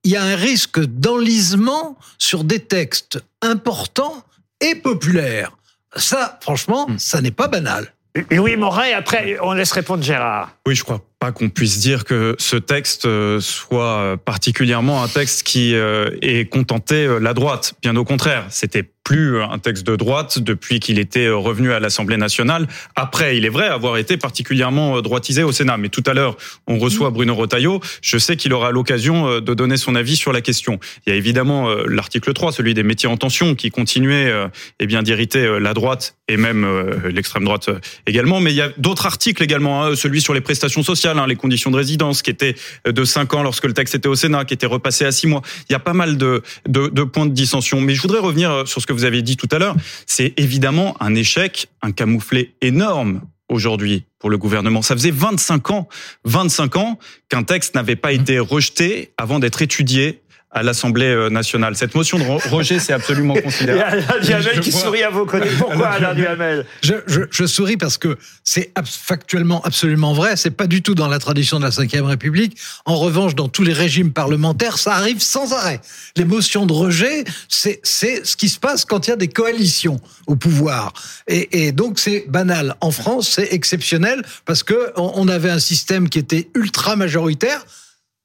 il 0.03 0.11
y 0.11 0.15
a 0.15 0.23
un 0.23 0.35
risque 0.35 0.79
d'enlisement 0.79 1.97
sur 2.17 2.43
des 2.43 2.59
textes 2.59 3.21
importants 3.41 4.23
et 4.61 4.75
populaires. 4.75 5.51
Ça, 5.95 6.39
franchement, 6.41 6.87
Hmm. 6.89 6.97
ça 6.97 7.21
n'est 7.21 7.31
pas 7.31 7.47
banal. 7.47 7.93
Louis 8.31 8.55
Morin, 8.55 8.85
et 8.85 8.93
après, 8.93 9.37
on 9.41 9.53
laisse 9.53 9.71
répondre 9.71 10.03
Gérard. 10.03 10.55
Oui, 10.67 10.75
je 10.75 10.83
crois 10.83 11.01
pas 11.23 11.31
qu'on 11.31 11.47
puisse 11.47 11.79
dire 11.79 12.03
que 12.03 12.35
ce 12.37 12.57
texte 12.57 13.05
euh, 13.05 13.39
soit 13.39 14.17
particulièrement 14.25 15.03
un 15.03 15.07
texte 15.07 15.43
qui 15.43 15.73
euh, 15.73 16.09
ait 16.21 16.43
contenté 16.43 17.05
euh, 17.05 17.19
la 17.19 17.33
droite. 17.33 17.75
Bien 17.81 17.95
au 17.95 18.03
contraire, 18.03 18.45
c'était 18.49 18.83
plus 19.05 19.41
un 19.41 19.59
texte 19.59 19.85
de 19.85 19.95
droite 19.97 20.39
depuis 20.39 20.79
qu'il 20.79 20.97
était 20.97 21.29
revenu 21.29 21.71
à 21.71 21.79
l'Assemblée 21.81 22.15
nationale. 22.15 22.67
Après, 22.95 23.37
il 23.37 23.43
est 23.43 23.49
vrai 23.49 23.67
avoir 23.67 23.97
été 23.97 24.15
particulièrement 24.15 25.01
droitisé 25.01 25.43
au 25.43 25.51
Sénat. 25.51 25.75
Mais 25.75 25.89
tout 25.89 26.03
à 26.05 26.13
l'heure, 26.13 26.37
on 26.67 26.77
reçoit 26.77 27.09
Bruno 27.09 27.35
Retailleau. 27.35 27.81
Je 28.01 28.17
sais 28.17 28.37
qu'il 28.37 28.53
aura 28.53 28.71
l'occasion 28.71 29.41
de 29.41 29.53
donner 29.53 29.75
son 29.75 29.95
avis 29.95 30.15
sur 30.15 30.31
la 30.31 30.39
question. 30.39 30.79
Il 31.05 31.09
y 31.09 31.13
a 31.13 31.17
évidemment 31.17 31.67
l'article 31.85 32.31
3, 32.31 32.53
celui 32.53 32.73
des 32.73 32.83
métiers 32.83 33.09
en 33.09 33.17
tension, 33.17 33.55
qui 33.55 33.71
continuait 33.71 34.31
eh 34.79 34.85
bien 34.85 35.03
d'irriter 35.03 35.59
la 35.59 35.73
droite 35.73 36.15
et 36.29 36.37
même 36.37 36.65
l'extrême 37.03 37.43
droite 37.43 37.71
également. 38.07 38.39
Mais 38.39 38.53
il 38.53 38.57
y 38.57 38.61
a 38.61 38.69
d'autres 38.77 39.05
articles 39.05 39.43
également, 39.43 39.83
hein, 39.83 39.97
celui 39.97 40.21
sur 40.21 40.33
les 40.33 40.39
prestations 40.39 40.81
sociales, 40.81 41.12
hein, 41.19 41.27
les 41.27 41.35
conditions 41.35 41.71
de 41.71 41.77
résidence, 41.77 42.21
qui 42.21 42.29
était 42.29 42.55
de 42.85 43.03
5 43.03 43.33
ans 43.33 43.43
lorsque 43.43 43.65
le 43.65 43.73
texte 43.73 43.95
était 43.95 44.07
au 44.07 44.15
Sénat, 44.15 44.45
qui 44.45 44.53
était 44.53 44.65
repassé 44.65 45.05
à 45.05 45.11
6 45.11 45.27
mois. 45.27 45.41
Il 45.69 45.73
y 45.73 45.75
a 45.75 45.79
pas 45.79 45.93
mal 45.93 46.17
de, 46.17 46.41
de, 46.67 47.03
points 47.03 47.25
de 47.25 47.33
dissension. 47.33 47.81
Mais 47.81 47.95
je 47.95 48.01
voudrais 48.01 48.19
revenir 48.19 48.67
sur 48.67 48.81
ce 48.81 48.87
que 48.87 48.93
vous 48.93 49.05
avez 49.05 49.21
dit 49.21 49.37
tout 49.37 49.49
à 49.51 49.59
l'heure. 49.59 49.75
C'est 50.05 50.33
évidemment 50.37 50.95
un 50.99 51.15
échec, 51.15 51.67
un 51.81 51.91
camouflet 51.91 52.51
énorme 52.61 53.21
aujourd'hui 53.49 54.05
pour 54.19 54.29
le 54.29 54.37
gouvernement. 54.37 54.81
Ça 54.81 54.95
faisait 54.95 55.11
25 55.11 55.71
ans, 55.71 55.87
25 56.25 56.77
ans 56.77 56.99
qu'un 57.29 57.43
texte 57.43 57.75
n'avait 57.75 57.95
pas 57.95 58.11
été 58.11 58.39
rejeté 58.39 59.13
avant 59.17 59.39
d'être 59.39 59.61
étudié 59.61 60.21
à 60.53 60.63
l'Assemblée 60.63 61.29
nationale. 61.29 61.75
Cette 61.75 61.95
motion 61.95 62.19
de 62.19 62.23
rejet, 62.49 62.79
c'est 62.79 62.93
absolument 62.93 63.33
considérable. 63.43 64.03
Il 64.21 64.29
y 64.29 64.33
a 64.33 64.37
Alain 64.37 64.43
Duhamel 64.43 64.59
qui 64.61 64.71
sourit 64.71 65.03
à 65.03 65.09
vos 65.09 65.25
côtés. 65.25 65.49
Pourquoi 65.57 65.87
Alain 65.89 66.13
Duhamel 66.13 66.65
je, 66.81 66.93
je, 67.07 67.21
je, 67.29 67.45
souris 67.45 67.77
parce 67.77 67.97
que 67.97 68.17
c'est 68.43 68.71
factuellement 68.85 69.61
absolument 69.63 70.13
vrai. 70.13 70.35
C'est 70.35 70.51
pas 70.51 70.67
du 70.67 70.81
tout 70.81 70.95
dans 70.95 71.07
la 71.07 71.19
tradition 71.19 71.59
de 71.59 71.63
la 71.63 71.69
Ve 71.69 72.05
République. 72.05 72.57
En 72.85 72.97
revanche, 72.97 73.35
dans 73.35 73.47
tous 73.47 73.63
les 73.63 73.73
régimes 73.73 74.11
parlementaires, 74.11 74.77
ça 74.77 74.93
arrive 74.93 75.21
sans 75.21 75.53
arrêt. 75.53 75.81
Les 76.15 76.25
motions 76.25 76.65
de 76.65 76.73
rejet, 76.73 77.23
c'est 77.47 77.81
ce 77.83 78.35
qui 78.35 78.49
se 78.49 78.59
passe 78.59 78.85
quand 78.85 79.07
il 79.07 79.09
y 79.09 79.13
a 79.13 79.17
des 79.17 79.27
coalitions 79.27 79.99
au 80.27 80.35
pouvoir. 80.35 80.93
Et, 81.27 81.65
et 81.65 81.71
donc 81.71 81.99
c'est 81.99 82.25
banal. 82.27 82.75
En 82.81 82.91
France, 82.91 83.29
c'est 83.29 83.53
exceptionnel 83.53 84.23
parce 84.45 84.63
que 84.63 84.91
on, 84.95 85.13
on 85.15 85.27
avait 85.27 85.49
un 85.49 85.59
système 85.59 86.09
qui 86.09 86.19
était 86.19 86.49
ultra 86.55 86.95
majoritaire. 86.95 87.65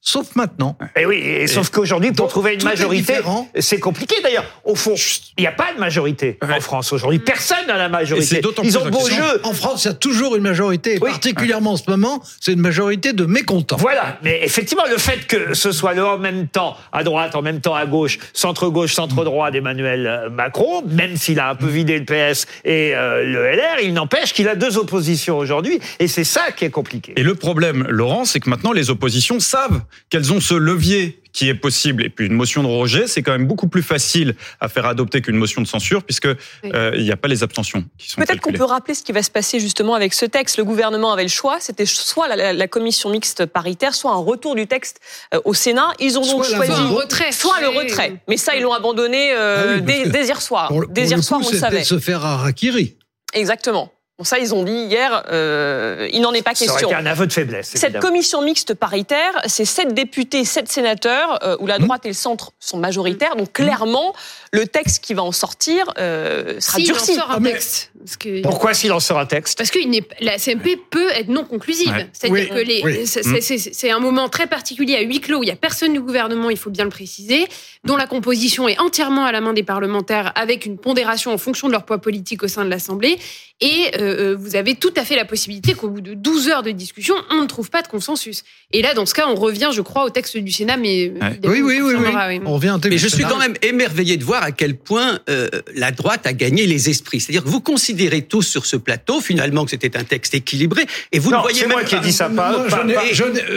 Sauf 0.09 0.37
maintenant. 0.37 0.75
Et 0.97 1.05
oui, 1.05 1.19
et 1.19 1.47
sauf 1.47 1.69
qu'aujourd'hui, 1.69 2.12
pour 2.12 2.29
trouver 2.29 2.55
une 2.55 2.65
majorité, 2.65 3.17
c'est 3.59 3.79
compliqué. 3.79 4.15
D'ailleurs, 4.23 4.47
au 4.65 4.75
fond, 4.75 4.95
il 5.37 5.43
n'y 5.43 5.47
a 5.47 5.53
pas 5.53 5.75
de 5.75 5.79
majorité 5.79 6.38
ouais. 6.41 6.55
en 6.57 6.61
France 6.62 6.95
aujourd'hui. 6.95 7.19
Personne 7.19 7.67
n'a 7.67 7.77
la 7.77 7.91
majorité. 7.91 8.41
Ils 8.62 8.79
ont 8.79 8.88
beau 8.88 9.07
jeu. 9.07 9.41
En 9.43 9.53
France, 9.53 9.85
il 9.85 9.88
y 9.88 9.91
a 9.91 9.95
toujours 9.95 10.35
une 10.35 10.45
majorité. 10.45 10.95
Et 10.95 10.99
oui. 10.99 11.11
particulièrement 11.11 11.73
en 11.73 11.77
ce 11.77 11.91
moment, 11.91 12.23
c'est 12.41 12.55
une 12.55 12.62
majorité 12.62 13.12
de 13.12 13.27
mécontents. 13.27 13.77
Voilà. 13.77 14.17
Mais 14.23 14.41
effectivement, 14.43 14.85
le 14.91 14.97
fait 14.97 15.27
que 15.27 15.53
ce 15.53 15.73
soit 15.73 15.93
le 15.93 16.07
en 16.07 16.17
même 16.17 16.49
temps 16.49 16.79
à 16.91 17.05
droite, 17.05 17.35
en 17.35 17.43
même 17.43 17.61
temps 17.61 17.75
à 17.75 17.85
gauche, 17.85 18.19
centre-gauche, 18.33 18.95
centre-droit 18.95 19.50
d'Emmanuel 19.50 20.31
Macron, 20.33 20.85
même 20.87 21.19
s'il 21.19 21.38
a 21.38 21.50
un 21.50 21.55
peu 21.55 21.67
vidé 21.67 21.99
le 21.99 22.07
PS 22.07 22.47
et 22.65 22.95
euh, 22.95 23.25
le 23.25 23.55
LR, 23.55 23.83
il 23.83 23.93
n'empêche 23.93 24.33
qu'il 24.33 24.49
a 24.49 24.55
deux 24.55 24.79
oppositions 24.79 25.37
aujourd'hui. 25.37 25.81
Et 25.99 26.09
c'est 26.09 26.25
ça 26.25 26.50
qui 26.57 26.65
est 26.65 26.71
compliqué. 26.71 27.12
Et 27.17 27.23
le 27.23 27.35
problème, 27.35 27.87
Laurent, 27.91 28.25
c'est 28.25 28.41
que 28.41 28.49
maintenant, 28.49 28.73
les 28.73 28.88
oppositions 28.88 29.38
savent 29.38 29.83
qu'elles 30.11 30.33
ont 30.33 30.40
ce 30.40 30.55
levier 30.55 31.21
qui 31.33 31.49
est 31.49 31.55
possible. 31.55 32.05
Et 32.05 32.11
puis 32.11 32.26
une 32.26 32.33
motion 32.33 32.62
de 32.62 32.69
rejet, 32.69 33.07
c'est 33.07 33.23
quand 33.23 33.33
même 33.33 33.47
beaucoup 33.47 33.69
plus 33.69 33.83
facile 33.83 34.35
à 34.61 34.69
faire 34.69 34.87
adopter 34.87 35.21
qu'une 35.23 35.37
motion 35.37 35.62
de 35.62 35.67
censure, 35.67 36.02
puisque 36.02 36.25
il 36.25 36.37
oui. 36.64 36.71
euh, 36.75 37.00
n'y 37.00 37.12
a 37.12 37.17
pas 37.17 37.28
les 37.28 37.43
abstentions 37.43 37.85
qui 37.97 38.11
sont 38.11 38.21
Peut-être 38.21 38.40
qu'on 38.40 38.52
peut 38.52 38.64
rappeler 38.64 38.95
ce 38.95 39.05
qui 39.05 39.12
va 39.12 39.23
se 39.23 39.31
passer 39.31 39.61
justement 39.61 39.95
avec 39.95 40.14
ce 40.14 40.25
texte. 40.25 40.57
Le 40.57 40.64
gouvernement 40.64 41.12
avait 41.12 41.23
le 41.23 41.28
choix, 41.28 41.59
c'était 41.61 41.87
soit 41.87 42.28
la, 42.28 42.52
la, 42.52 42.69
commission 42.69 43.11
mixte 43.11 43.47
paritaire, 43.47 43.95
soit 43.95 44.12
un 44.12 44.17
retour 44.17 44.55
du 44.57 44.67
texte 44.67 45.00
euh, 45.33 45.40
au 45.45 45.55
Sénat. 45.55 45.93
Ils 46.00 46.19
ont 46.19 46.23
donc 46.23 46.45
soit 46.45 46.57
choisi 46.57 46.73
un 46.73 46.88
retrait. 46.88 47.31
soit 47.31 47.61
le 47.61 47.69
retrait. 47.69 48.17
Mais 48.26 48.37
ça, 48.37 48.57
ils 48.57 48.62
l'ont 48.62 48.73
abandonné 48.73 49.33
euh, 49.33 49.57
ah 49.59 49.73
oui, 49.76 49.83
dès, 49.83 50.09
dès, 50.11 50.25
hier 50.25 50.43
soir. 50.43 50.69
Pour, 50.69 50.87
dès 50.88 51.02
pour 51.02 51.09
hier 51.11 51.17
le 51.19 51.23
soir, 51.23 51.40
coup, 51.40 51.47
on 51.49 51.52
le 51.52 51.59
savait. 51.59 51.85
se 51.85 51.99
faire 51.99 52.25
à 52.25 52.38
Rakiri. 52.38 52.97
Exactement. 53.35 53.93
Bon, 54.18 54.25
ça, 54.25 54.40
ils 54.40 54.52
ont 54.52 54.64
dit 54.64 54.72
hier, 54.72 55.22
euh, 55.30 56.08
il 56.12 56.22
n'en 56.22 56.32
est 56.32 56.42
pas 56.42 56.52
ça 56.52 56.66
question. 56.66 56.90
Ça 56.90 56.98
un 56.98 57.06
aveu 57.06 57.28
de 57.28 57.32
faiblesse. 57.32 57.70
Cette 57.75 58.00
commission 58.00 58.42
mixte 58.42 58.75
paritaire, 58.75 59.40
c'est 59.46 59.64
sept 59.64 59.94
députés, 59.94 60.44
sept 60.44 60.68
sénateurs, 60.68 61.38
euh, 61.44 61.56
où 61.60 61.68
la 61.68 61.78
droite 61.78 62.02
mmh. 62.02 62.08
et 62.08 62.10
le 62.10 62.14
centre 62.14 62.50
sont 62.58 62.78
majoritaires. 62.78 63.37
Donc 63.37 63.52
clairement, 63.52 64.12
le 64.52 64.66
texte 64.66 65.04
qui 65.04 65.14
va 65.14 65.22
en 65.22 65.30
sortir 65.30 65.92
euh, 65.98 66.58
sera 66.58 66.78
si 66.78 66.84
durci. 66.84 67.12
Il 67.12 67.20
en 67.20 67.22
sort 67.22 67.30
un 67.30 67.42
texte. 67.42 67.92
Parce 67.96 68.16
que... 68.16 68.42
Pourquoi 68.42 68.75
s'il 68.75 68.92
en 68.92 68.98
sort 68.98 69.20
un 69.20 69.26
texte? 69.26 69.56
Parce 69.56 69.70
que 69.70 69.78
la 70.20 70.38
CMP 70.38 70.76
peut 70.90 71.10
être 71.10 71.28
non 71.28 71.44
conclusive. 71.44 71.92
Ouais. 71.92 72.08
C'est-à-dire 72.12 72.48
oui. 72.50 72.56
que 72.56 72.66
les, 72.66 72.82
oui. 72.84 73.06
c'est 73.06 73.90
un 73.92 74.00
moment 74.00 74.28
très 74.28 74.48
particulier 74.48 74.96
à 74.96 75.02
huis 75.02 75.20
clos. 75.20 75.44
Il 75.44 75.46
n'y 75.46 75.52
a 75.52 75.56
personne 75.56 75.92
du 75.92 76.00
gouvernement, 76.00 76.50
il 76.50 76.58
faut 76.58 76.70
bien 76.70 76.84
le 76.84 76.90
préciser, 76.90 77.46
dont 77.84 77.96
la 77.96 78.08
composition 78.08 78.66
est 78.66 78.80
entièrement 78.80 79.26
à 79.26 79.30
la 79.32 79.40
main 79.40 79.52
des 79.52 79.62
parlementaires, 79.62 80.32
avec 80.34 80.66
une 80.66 80.76
pondération 80.76 81.32
en 81.32 81.38
fonction 81.38 81.68
de 81.68 81.72
leur 81.72 81.84
poids 81.84 81.98
politique 81.98 82.42
au 82.42 82.48
sein 82.48 82.64
de 82.64 82.70
l'Assemblée. 82.70 83.18
Et 83.60 83.90
euh, 84.09 84.37
vous 84.38 84.57
avez 84.57 84.75
tout 84.75 84.93
à 84.97 85.05
fait 85.05 85.17
la 85.17 85.25
possibilité 85.25 85.75
qu'au 85.75 85.88
bout 85.88 86.00
de 86.00 86.15
12 86.15 86.49
heures 86.49 86.62
de 86.62 86.71
discussion, 86.71 87.15
on 87.31 87.43
ne 87.43 87.47
trouve 87.47 87.71
pas 87.71 87.83
de 87.83 87.88
consensus. 87.88 88.45
Et 88.73 88.83
là, 88.83 88.95
dans 88.95 89.07
ce 89.07 89.15
cas, 89.15 89.27
on 89.29 89.35
revient, 89.35 89.71
je 89.75 89.81
crois, 89.81 90.05
au 90.05 90.11
texte 90.11 90.37
du 90.37 90.50
Sénat, 90.50 90.77
mais 90.77 91.11
ouais. 91.11 91.41
oui, 91.45 91.61
oui, 91.62 91.81
oui, 91.81 91.95
oui, 91.97 92.41
on 92.45 92.55
revient. 92.55 92.79
Mais 92.88 92.99
je 92.99 93.09
suis 93.09 93.25
quand 93.25 93.38
même 93.38 93.55
émerveillé 93.62 94.17
de 94.17 94.25
voir 94.25 94.43
à 94.43 94.53
quel 94.53 94.77
point 94.77 95.21
euh, 95.29 95.49
la 95.75 95.91
droite 95.91 96.27
a 96.27 96.33
gagné 96.33 96.67
les 96.67 96.91
esprits. 96.91 97.21
C'est-à-dire 97.21 97.45
que 97.45 97.49
vous 97.49 97.61
considérez 97.61 98.23
tous 98.23 98.43
sur 98.43 98.67
ce 98.67 98.77
plateau, 98.77 99.21
finalement, 99.21 99.65
que 99.65 99.71
c'était 99.71 99.97
un 99.97 100.05
texte 100.05 100.35
équilibré, 100.35 100.87
et 101.12 101.19
vous 101.19 101.31
non, 101.31 101.38
ne 101.38 101.43
voyez 101.43 101.61
même 101.62 101.71
moi 101.71 101.85
qui 101.85 101.95
ai 101.95 102.00
dit 102.00 102.12
ça. 102.12 102.29
Pas, 102.29 102.67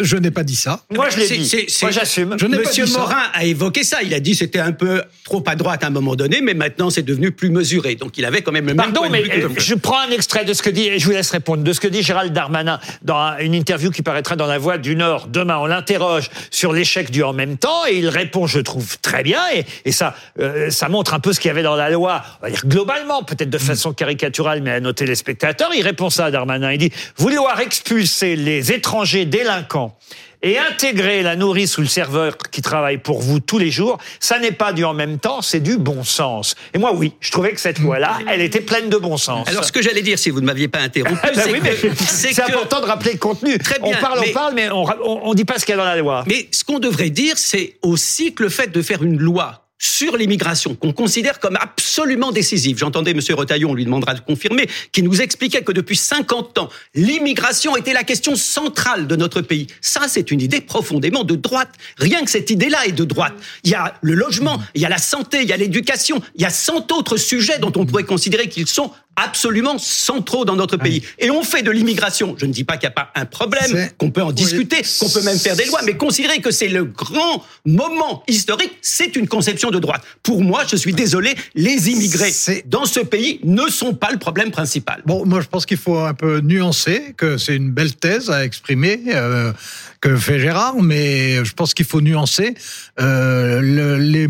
je 0.02 0.18
n'ai 0.18 0.32
pas 0.32 0.44
dit 0.44 0.56
ça. 0.56 0.86
Moi, 0.92 1.10
je 1.10 1.18
l'ai 1.18 1.28
dit. 1.28 1.68
Moi, 1.82 1.92
j'assume. 1.92 2.36
Monsieur 2.62 2.86
Morin 2.88 3.24
a 3.34 3.46
évoqué 3.46 3.84
ça. 3.84 4.02
Il 4.04 4.14
a 4.14 4.20
dit 4.20 4.36
c'était 4.36 4.60
un 4.60 4.72
peu 4.72 5.02
trop 5.24 5.44
à 5.48 5.56
droite 5.56 5.84
à 5.84 5.88
un 5.88 5.92
moment 5.92 6.16
donné, 6.16 6.42
mais 6.42 6.54
maintenant 6.54 6.90
c'est 6.90 7.04
devenu 7.04 7.32
plus 7.32 7.50
mesuré. 7.50 7.96
Donc 7.96 8.18
il 8.18 8.26
avait 8.26 8.42
quand 8.42 8.52
même 8.52 8.66
le 8.66 8.74
même 8.74 8.92
Pardon, 8.92 9.02
point 9.02 9.10
mais 9.10 9.24
de 9.24 9.34
vue 9.34 9.44
euh, 9.46 9.50
je 9.58 9.76
prends 9.76 10.00
un 10.00 10.12
extrait 10.12 10.41
de 10.44 10.54
ce 10.54 10.62
que 10.62 10.70
dit, 10.70 10.88
et 10.88 11.00
je 11.00 11.06
vous 11.06 11.12
laisse 11.12 11.32
répondre, 11.32 11.64
de 11.64 11.74
ce 11.74 11.80
que 11.80 11.88
dit 11.88 12.04
Gérald 12.04 12.34
Darmanin 12.34 12.80
dans 13.02 13.38
une 13.40 13.54
interview 13.54 13.92
qui 13.92 14.02
paraîtra 14.02 14.36
dans 14.36 14.48
La 14.48 14.58
Voix 14.58 14.78
du 14.78 14.96
Nord 14.96 15.28
demain. 15.28 15.58
On 15.58 15.66
l'interroge 15.66 16.30
sur 16.50 16.74
l'échec 16.74 17.12
du 17.12 17.24
en 17.24 17.34
même 17.34 17.58
temps 17.58 17.86
et 17.90 17.98
il 17.98 18.10
répond, 18.10 18.48
je 18.48 18.60
trouve, 18.60 18.98
très 19.00 19.24
bien. 19.24 19.42
Et, 19.54 19.66
et 19.86 19.92
ça, 19.92 20.16
euh, 20.40 20.70
ça 20.70 20.90
montre 20.90 21.14
un 21.14 21.20
peu 21.20 21.34
ce 21.34 21.40
qu'il 21.40 21.50
y 21.50 21.52
avait 21.52 21.64
dans 21.64 21.76
la 21.76 21.90
loi, 21.90 22.24
on 22.42 22.46
va 22.46 22.52
dire 22.52 22.66
globalement, 22.66 23.24
peut-être 23.24 23.50
de 23.50 23.58
façon 23.58 23.94
caricaturale, 23.94 24.62
mais 24.62 24.72
à 24.72 24.80
nos 24.80 24.94
téléspectateurs. 24.94 25.72
Il 25.76 25.84
répond 25.84 26.10
ça 26.10 26.26
à 26.26 26.32
Darmanin. 26.32 26.72
Il 26.72 26.78
dit 26.78 26.92
vouloir 27.18 27.60
expulser 27.60 28.36
les 28.36 28.72
étrangers 28.72 29.26
délinquants 29.26 29.98
et 30.44 30.58
intégrer 30.58 31.22
la 31.24 31.36
nourrice 31.36 31.78
ou 31.78 31.82
le 31.82 31.88
serveur 31.88 32.38
qui 32.38 32.62
travaille 32.62 32.98
pour 32.98 33.22
vous 33.22 33.40
tous 33.40 33.58
les 33.58 33.70
jours, 33.72 33.98
ça 34.20 34.40
n'est 34.40 34.52
pas 34.52 34.74
du 34.74 34.84
en 34.84 34.94
même 34.94 35.20
temps, 35.20 35.42
c'est 35.42 35.60
du 35.60 35.78
bon 35.78 36.04
sens. 36.04 36.56
Et 36.74 36.78
moi, 36.78 36.94
oui, 36.94 37.14
je 37.20 37.32
trouvais 37.32 37.52
que 37.54 37.60
cette 37.60 37.80
loi-là, 37.80 38.20
elle 38.28 38.42
était 38.42 38.62
pleine 38.62 38.90
de 38.90 38.98
bon 38.98 39.18
sens. 39.18 39.48
Alors, 39.48 39.64
ce 39.64 39.72
que 39.72 39.82
j'allais 39.82 40.02
dire, 40.02 40.18
si 40.18 40.30
vous 40.30 40.42
ne 40.42 40.46
m'aviez 40.46 40.68
pas 40.68 40.80
interrompu, 40.80 41.20
ben 41.24 41.32
c'est 41.36 41.52
oui, 41.52 41.60
c'est 42.08 42.34
que- 42.34 42.42
important 42.42 42.80
de 42.82 42.86
rappeler 42.86 43.14
le 43.14 43.20
contenu. 43.20 43.58
Très 43.58 43.80
bien, 43.80 43.98
on 43.98 44.02
parle, 44.02 44.20
mais- 44.22 44.30
on 44.30 44.34
parle, 44.34 44.54
mais 44.56 44.70
on, 44.72 45.28
on 45.28 45.34
dit 45.34 45.46
pas 45.46 45.60
ce 45.60 45.66
qu'il 45.66 45.74
y 45.74 45.78
a 45.78 45.82
dans 45.82 45.86
la 45.88 45.98
loi. 45.98 46.24
Mais 46.28 46.48
ce 46.52 46.64
qu'on 46.64 46.80
devrait 46.80 47.10
dire, 47.10 47.38
c'est 47.38 47.78
aussi 47.82 48.34
que 48.34 48.44
le 48.44 48.50
fait 48.50 48.72
de 48.72 48.82
faire 48.82 49.04
une 49.04 49.20
loi 49.20 49.68
sur 49.82 50.16
l'immigration, 50.16 50.76
qu'on 50.76 50.94
considère 50.94 51.40
comme 51.40 51.58
absolument 51.60 52.32
décisive. 52.32 52.78
J'entendais 52.78 53.12
M. 53.12 53.20
Retaillon, 53.32 53.72
on 53.72 53.74
lui 53.74 53.84
demandera 53.84 54.14
de 54.14 54.20
confirmer, 54.20 54.70
qui 54.92 55.02
nous 55.02 55.22
expliquait 55.22 55.64
que 55.64 55.72
depuis 55.72 55.96
50 55.96 56.60
ans, 56.60 56.70
l'immigration 56.94 57.76
était 57.76 57.92
la 57.92 58.04
question 58.04 58.36
centrale 58.36 59.08
de 59.08 59.16
notre 59.16 59.42
pays. 59.42 59.66
Ça, 59.82 60.02
c'est 60.08 60.30
une 60.30 60.40
idée 60.40 60.62
profondément 60.62 61.24
de 61.24 61.36
droite. 61.36 61.72
Rien 61.98 62.24
que 62.24 62.30
cette 62.30 62.52
idée-là 62.52 62.86
est 62.86 62.92
de 62.92 63.06
droite. 63.06 63.34
Il 63.64 63.72
y 63.72 63.76
a 63.76 63.96
le 64.02 64.14
logement, 64.14 64.62
il 64.76 64.82
y 64.82 64.86
a 64.86 64.90
la 64.90 65.00
santé, 65.00 65.40
il 65.42 65.50
y 65.50 65.54
a 65.54 65.58
l'éducation, 65.58 66.22
il 66.36 66.44
y 66.44 66.46
a 66.46 66.52
100 66.52 66.92
autres 66.92 67.18
sujets 67.18 67.58
dont 67.58 67.74
on 67.76 67.88
pourrait 67.88 68.04
considérer 68.04 68.50
qu'ils 68.50 68.68
sont 68.68 68.92
absolument 69.16 69.78
centraux 69.78 70.46
dans 70.46 70.56
notre 70.56 70.78
pays. 70.78 71.04
Et 71.20 71.30
on 71.30 71.44
fait 71.44 71.62
de 71.64 71.72
l'immigration, 71.72 72.36
je 72.40 72.46
ne 72.46 72.54
dis 72.54 72.64
pas 72.64 72.78
qu'il 72.78 72.88
n'y 72.88 72.94
a 72.94 73.04
pas 73.04 73.12
un 73.14 73.26
problème, 73.26 73.90
qu'on 73.98 74.10
peut 74.10 74.22
en 74.24 74.30
Oui. 74.30 74.34
discuter, 74.34 74.82
qu'on 75.00 75.10
peut 75.10 75.22
même 75.22 75.38
faire 75.38 75.56
des 75.56 75.66
lois, 75.66 75.82
mais 75.86 75.96
considérer 75.98 76.40
que 76.40 76.50
c'est 76.52 76.70
le 76.70 76.86
grand 76.86 77.44
moment 77.66 78.24
historique, 78.28 78.72
c'est 78.82 79.16
une 79.16 79.28
conception 79.28 79.70
de 79.70 79.80
droite. 79.80 80.02
Pour 80.24 80.42
moi, 80.44 80.64
je 80.68 80.76
suis 80.76 80.94
désolé, 80.94 81.36
les 81.56 81.90
immigrés 81.90 82.32
dans 82.66 82.86
ce 82.86 83.00
pays 83.02 83.40
ne 83.44 83.68
sont 83.70 83.94
pas 83.94 84.12
le 84.12 84.18
problème 84.18 84.50
principal. 84.52 85.02
Bon, 85.06 85.26
moi, 85.26 85.42
je 85.42 85.48
pense 85.48 85.66
qu'il 85.66 85.78
faut 85.78 85.98
un 86.00 86.14
peu 86.14 86.40
nuancer, 86.40 87.14
que 87.18 87.38
c'est 87.38 87.56
une 87.56 87.72
belle 87.72 87.94
thèse 87.96 88.30
à 88.30 88.44
exprimer 88.46 89.02
euh, 89.10 89.52
que 90.00 90.16
fait 90.16 90.40
Gérard, 90.40 90.82
mais 90.82 91.44
je 91.46 91.54
pense 91.54 91.74
qu'il 91.74 91.86
faut 91.86 92.02
nuancer 92.02 92.56
euh, 93.00 93.60
le- 93.62 93.98
les, 93.98 94.28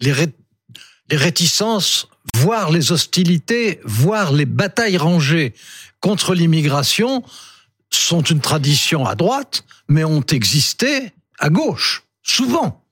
les, 0.00 0.12
ré- 0.12 0.26
les 1.10 1.16
réticences, 1.16 2.06
voire 2.38 2.70
les 2.70 2.92
hostilités, 2.92 3.80
voire 3.84 4.32
les 4.32 4.46
batailles 4.46 4.96
rangées 4.96 5.54
contre 6.00 6.34
l'immigration 6.34 7.24
sont 7.90 8.22
une 8.22 8.40
tradition 8.40 9.06
à 9.06 9.14
droite, 9.14 9.64
mais 9.88 10.04
ont 10.04 10.22
existé 10.22 11.12
à 11.38 11.48
gauche, 11.48 12.04
souvent. 12.22 12.84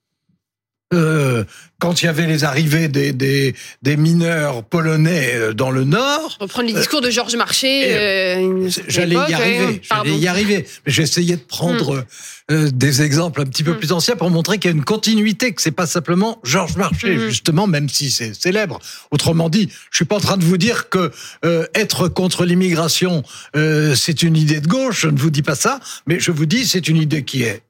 Euh, 0.95 1.43
quand 1.81 2.01
il 2.01 2.05
y 2.05 2.09
avait 2.09 2.29
les 2.29 2.45
arrivées 2.45 2.87
des, 2.87 3.13
des, 3.13 3.57
des 3.83 3.97
mineurs 3.97 4.63
polonais 4.63 5.33
euh, 5.35 5.53
dans 5.53 5.73
le 5.73 5.83
Nord, 5.83 6.37
Reprendre 6.39 6.69
les 6.69 6.75
discours 6.75 7.01
de 7.01 7.11
Georges 7.11 7.35
Marché. 7.35 7.93
euh, 7.93 8.71
certaine 8.71 8.91
J'allais 8.91 9.15
y 9.15 9.19
époque, 9.19 9.33
arriver, 9.33 9.81
j'allais 9.83 10.17
y 10.17 10.29
arriver. 10.29 10.67
Mais 10.87 10.93
J'essayais 10.93 11.35
de 11.37 11.41
prendre 11.43 12.05
euh, 12.53 12.71
des 12.73 13.03
exemples 13.03 13.41
un 13.41 13.47
petit 13.47 13.65
peu 13.65 13.73
Mm. 13.73 13.79
plus 13.79 13.91
anciens 13.93 14.15
pour 14.15 14.31
montrer 14.31 14.59
qu'il 14.59 14.71
y 14.71 14.75
a 14.75 14.77
une 14.77 14.85
continuité, 14.85 15.53
que 15.53 15.61
c'est 15.61 15.73
pas 15.73 15.87
simplement 15.89 16.39
Georges 16.45 16.77
Marchais, 16.77 17.17
Mm. 17.17 17.29
justement, 17.31 17.67
même 17.67 17.89
si 17.89 18.13
c'est 18.13 18.33
célèbre. 18.41 18.79
Autrement 19.11 19.49
dit, 19.51 19.69
je 19.91 19.97
suis 19.97 20.05
pas 20.05 20.17
en 20.17 20.21
train 20.21 20.37
de 20.37 20.45
vous 20.45 20.57
dire 20.57 20.89
que 20.89 21.11
euh, 21.45 21.67
être 21.75 22.07
contre 22.07 22.45
l'immigration, 22.45 23.25
euh, 23.57 23.97
c'est 23.97 24.23
une 24.23 24.37
idée 24.37 24.61
de 24.61 24.69
gauche. 24.69 25.01
Je 25.01 25.09
ne 25.09 25.19
vous 25.19 25.31
dis 25.31 25.43
pas 25.43 25.57
ça, 25.57 25.81
mais 26.07 26.21
je 26.21 26.31
vous 26.31 26.47
dis 26.47 26.65
c'est 26.65 26.87
une 26.87 26.97
idée 26.99 27.25
qui 27.25 27.43
est 27.43 27.63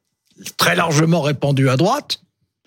très 0.58 0.76
largement 0.76 1.22
répandue 1.22 1.70
à 1.70 1.78
droite. 1.78 2.20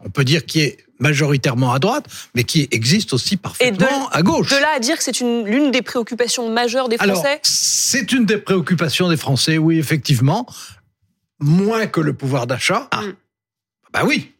On 0.05 0.09
peut 0.09 0.23
dire 0.23 0.45
qui 0.45 0.61
est 0.61 0.77
majoritairement 0.99 1.71
à 1.73 1.79
droite, 1.79 2.05
mais 2.35 2.43
qui 2.43 2.67
existe 2.71 3.13
aussi 3.13 3.37
parfaitement 3.37 4.09
à 4.09 4.21
gauche. 4.21 4.49
De 4.49 4.55
là 4.57 4.69
à 4.75 4.79
dire 4.79 4.97
que 4.97 5.03
c'est 5.03 5.19
une- 5.21 5.45
l'une 5.45 5.71
des 5.71 5.81
préoccupations 5.81 6.49
majeures 6.51 6.89
des 6.89 6.97
Alors, 6.99 7.15
Français 7.17 7.39
c'est 7.43 8.11
une 8.11 8.25
des 8.25 8.37
préoccupations 8.37 9.09
des 9.09 9.17
Français, 9.17 9.57
oui, 9.57 9.77
effectivement. 9.79 10.45
Moins 11.39 11.87
que 11.87 12.01
le 12.01 12.13
pouvoir 12.13 12.47
d'achat. 12.47 12.87
Ah. 12.91 13.01
Bah 13.93 14.03
oui. 14.05 14.31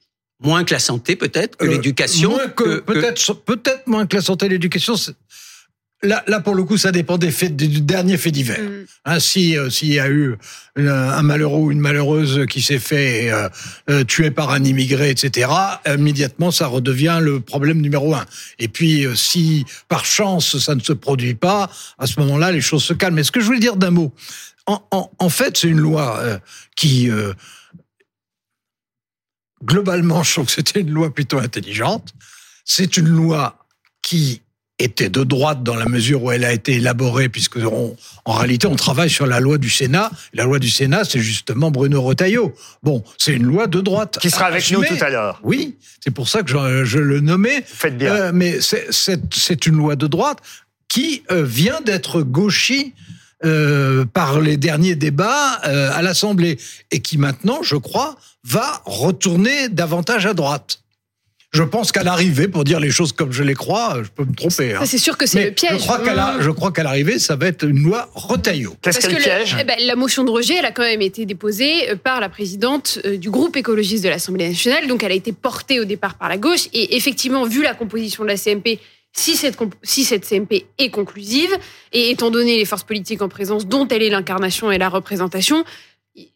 Moins 0.42 0.64
que 0.64 0.74
la 0.74 0.80
santé, 0.80 1.16
peut-être, 1.16 1.58
que 1.58 1.66
Euh, 1.66 1.70
l'éducation. 1.72 2.32
moins 2.32 2.48
que- 2.48 2.64
que- 2.64 2.70
que- 2.80 2.80
peut-être, 2.94 3.34
peut-être 3.34 3.88
moins 3.88 4.06
que 4.06 4.16
la 4.16 4.22
santé 4.22 4.46
et 4.46 4.50
l'éducation. 4.50 4.96
Là, 6.02 6.24
là, 6.28 6.40
pour 6.40 6.56
le 6.56 6.64
coup, 6.64 6.78
ça 6.78 6.94
dépend 6.94 7.18
des 7.18 7.30
faits, 7.30 7.58
du 7.58 7.82
dernier 7.82 8.16
fait 8.18 8.32
divers. 8.32 8.62
Mm. 8.62 8.86
Hein, 9.04 9.20
si 9.20 9.58
euh, 9.58 9.70
s'il 9.70 9.92
y 9.92 10.00
a 10.00 10.10
eu 10.10 10.36
une- 10.78 10.88
un 10.88 11.22
malheureux 11.24 11.60
ou 11.60 11.72
une 11.72 11.80
malheureuse 11.82 12.46
qui 12.50 12.62
s'est 12.62 12.80
fait 12.80 13.30
euh, 13.32 13.50
euh, 13.90 14.04
tuer 14.06 14.32
par 14.32 14.52
un 14.52 14.64
immigré, 14.64 15.10
etc., 15.10 15.50
immédiatement, 15.86 16.52
ça 16.52 16.68
redevient 16.68 17.20
le 17.22 17.42
problème 17.42 17.82
numéro 17.82 18.16
un. 18.16 18.26
Et 18.60 18.70
puis, 18.70 19.06
euh, 19.06 19.14
si 19.14 19.66
par 19.90 20.06
chance 20.06 20.58
ça 20.58 20.74
ne 20.74 20.80
se 20.80 20.94
produit 20.94 21.36
pas, 21.36 21.70
à 21.98 22.08
ce 22.08 22.18
moment-là, 22.22 22.54
les 22.54 22.62
choses 22.62 22.84
se 22.84 22.94
calment. 22.94 23.16
Mais 23.16 23.24
ce 23.24 23.32
que 23.34 23.42
je 23.42 23.46
voulais 23.46 23.60
dire 23.60 23.76
d'un 23.76 23.92
mot, 23.92 24.14
en, 24.68 24.82
en- 24.92 25.12
en 25.20 25.30
fait, 25.30 25.58
c'est 25.58 25.68
une 25.68 25.80
loi 25.82 26.18
euh, 26.20 26.40
qui 26.78 27.10
euh, 27.10 27.34
globalement, 29.64 30.24
je 30.24 30.32
trouve 30.34 30.46
que 30.46 30.52
c'était 30.54 30.82
une 30.82 30.92
loi 30.92 31.14
plutôt 31.14 31.40
intelligente. 31.40 32.14
C'est 32.66 32.98
une 32.98 33.08
loi 33.10 33.66
qui 34.02 34.42
était 34.80 35.10
de 35.10 35.24
droite 35.24 35.62
dans 35.64 35.76
la 35.76 35.86
mesure 35.86 36.24
où 36.24 36.32
elle 36.32 36.46
a 36.46 36.54
été 36.54 36.74
élaborée, 36.76 37.30
puisque 37.30 37.58
on- 37.58 37.96
en 38.26 38.34
réalité, 38.34 38.66
on 38.68 38.76
travaille 38.76 39.10
sur 39.10 39.26
la 39.28 39.40
loi 39.40 39.58
du 39.58 39.70
Sénat. 39.70 40.10
La 40.34 40.46
loi 40.46 40.58
du 40.60 40.70
Sénat, 40.70 41.04
c'est 41.04 41.20
justement 41.20 41.70
Bruno 41.72 42.02
Retailleau. 42.02 42.54
Bon, 42.82 43.04
c'est 43.18 43.34
une 43.34 43.44
loi 43.44 43.68
de 43.68 43.82
droite. 43.82 44.18
Qui 44.22 44.30
sera 44.30 44.46
avec 44.46 44.72
nous 44.72 44.84
tout 44.84 44.98
à 45.04 45.10
l'heure. 45.10 45.40
Oui, 45.44 45.76
c'est 46.04 46.12
pour 46.12 46.30
ça 46.30 46.44
que 46.44 46.50
je, 46.50 46.86
je 46.86 47.00
le 47.00 47.20
nommais. 47.20 47.64
Faites 47.68 47.98
bien. 47.98 48.14
Euh, 48.16 48.32
mais 48.34 48.60
c'est 48.62 49.66
une 49.66 49.76
loi 49.76 49.96
de 49.96 50.08
droite 50.08 50.40
qui 50.88 51.24
euh, 51.32 51.44
vient 51.44 51.82
d'être 51.82 52.22
gauchie 52.22 52.94
euh, 53.46 54.06
par 54.06 54.42
les 54.42 54.58
derniers 54.58 54.96
débats 54.96 55.62
euh, 55.66 55.92
à 55.94 56.02
l'Assemblée 56.02 56.58
et 56.92 57.00
qui 57.00 57.18
maintenant, 57.18 57.60
je 57.64 57.76
crois, 57.78 58.18
va 58.44 58.82
retourner 58.86 59.70
davantage 59.70 60.26
à 60.26 60.34
droite. 60.34 60.80
Je 61.52 61.64
pense 61.64 61.92
qu'à 61.92 62.04
l'arrivée, 62.04 62.48
pour 62.48 62.64
dire 62.64 62.80
les 62.80 62.92
choses 62.92 63.12
comme 63.12 63.32
je 63.32 63.42
les 63.42 63.56
crois, 63.56 63.98
je 64.04 64.10
peux 64.10 64.24
me 64.24 64.36
tromper. 64.36 64.76
hein. 64.76 64.82
C'est 64.86 65.00
sûr 65.00 65.18
que 65.18 65.26
c'est 65.26 65.46
le 65.46 65.52
piège. 65.52 65.72
Je 65.80 65.84
crois 65.84 65.98
qu'à 66.00 66.14
la- 66.14 66.34
Mm. 66.38 66.42
je 66.42 66.50
crois 66.52 66.72
qu'à 66.72 66.84
l'arrivée, 66.84 67.18
ça 67.18 67.36
va 67.36 67.48
être 67.48 67.64
une 67.68 67.82
loi 67.82 68.08
Retailleau. 68.14 68.76
Qu'est-ce 68.84 69.00
que 69.00 69.08
le- 69.12 69.18
piège 69.18 69.58
eh 69.60 69.64
ben, 69.64 69.76
la 69.80 69.96
motion 69.96 70.24
de 70.24 70.30
rejet, 70.30 70.56
elle 70.60 70.66
a 70.66 70.72
quand 70.72 70.84
même 70.84 71.02
été 71.02 71.26
déposée 71.26 71.90
euh, 71.90 71.96
par 71.96 72.20
la 72.20 72.30
présidente 72.30 73.00
euh, 73.06 73.18
du 73.18 73.32
groupe 73.32 73.58
écologiste 73.58 74.04
de 74.04 74.10
l'Assemblée 74.10 74.48
nationale. 74.48 74.88
Donc, 74.88 75.02
elle 75.02 75.12
a 75.12 75.16
été 75.16 75.32
portée 75.32 75.80
au 75.80 75.86
départ 75.86 76.20
par 76.20 76.30
la 76.30 76.38
gauche. 76.38 76.68
Et 76.72 76.96
effectivement, 76.96 77.44
vu 77.46 77.64
la 77.64 77.74
composition 77.74 78.24
de 78.24 78.30
la 78.30 78.38
CMP, 78.38 78.80
si 79.12 79.36
cette, 79.36 79.58
si 79.82 80.04
cette 80.04 80.26
CMP 80.26 80.68
est 80.78 80.92
conclusive, 80.92 81.50
et 81.94 82.12
étant 82.12 82.30
donné 82.30 82.58
les 82.58 82.66
forces 82.66 82.84
politiques 82.84 83.24
en 83.24 83.28
présence 83.28 83.66
dont 83.66 83.88
elle 83.88 84.04
est 84.04 84.12
l'incarnation 84.12 84.72
et 84.72 84.78
la 84.78 84.88
représentation, 84.88 85.64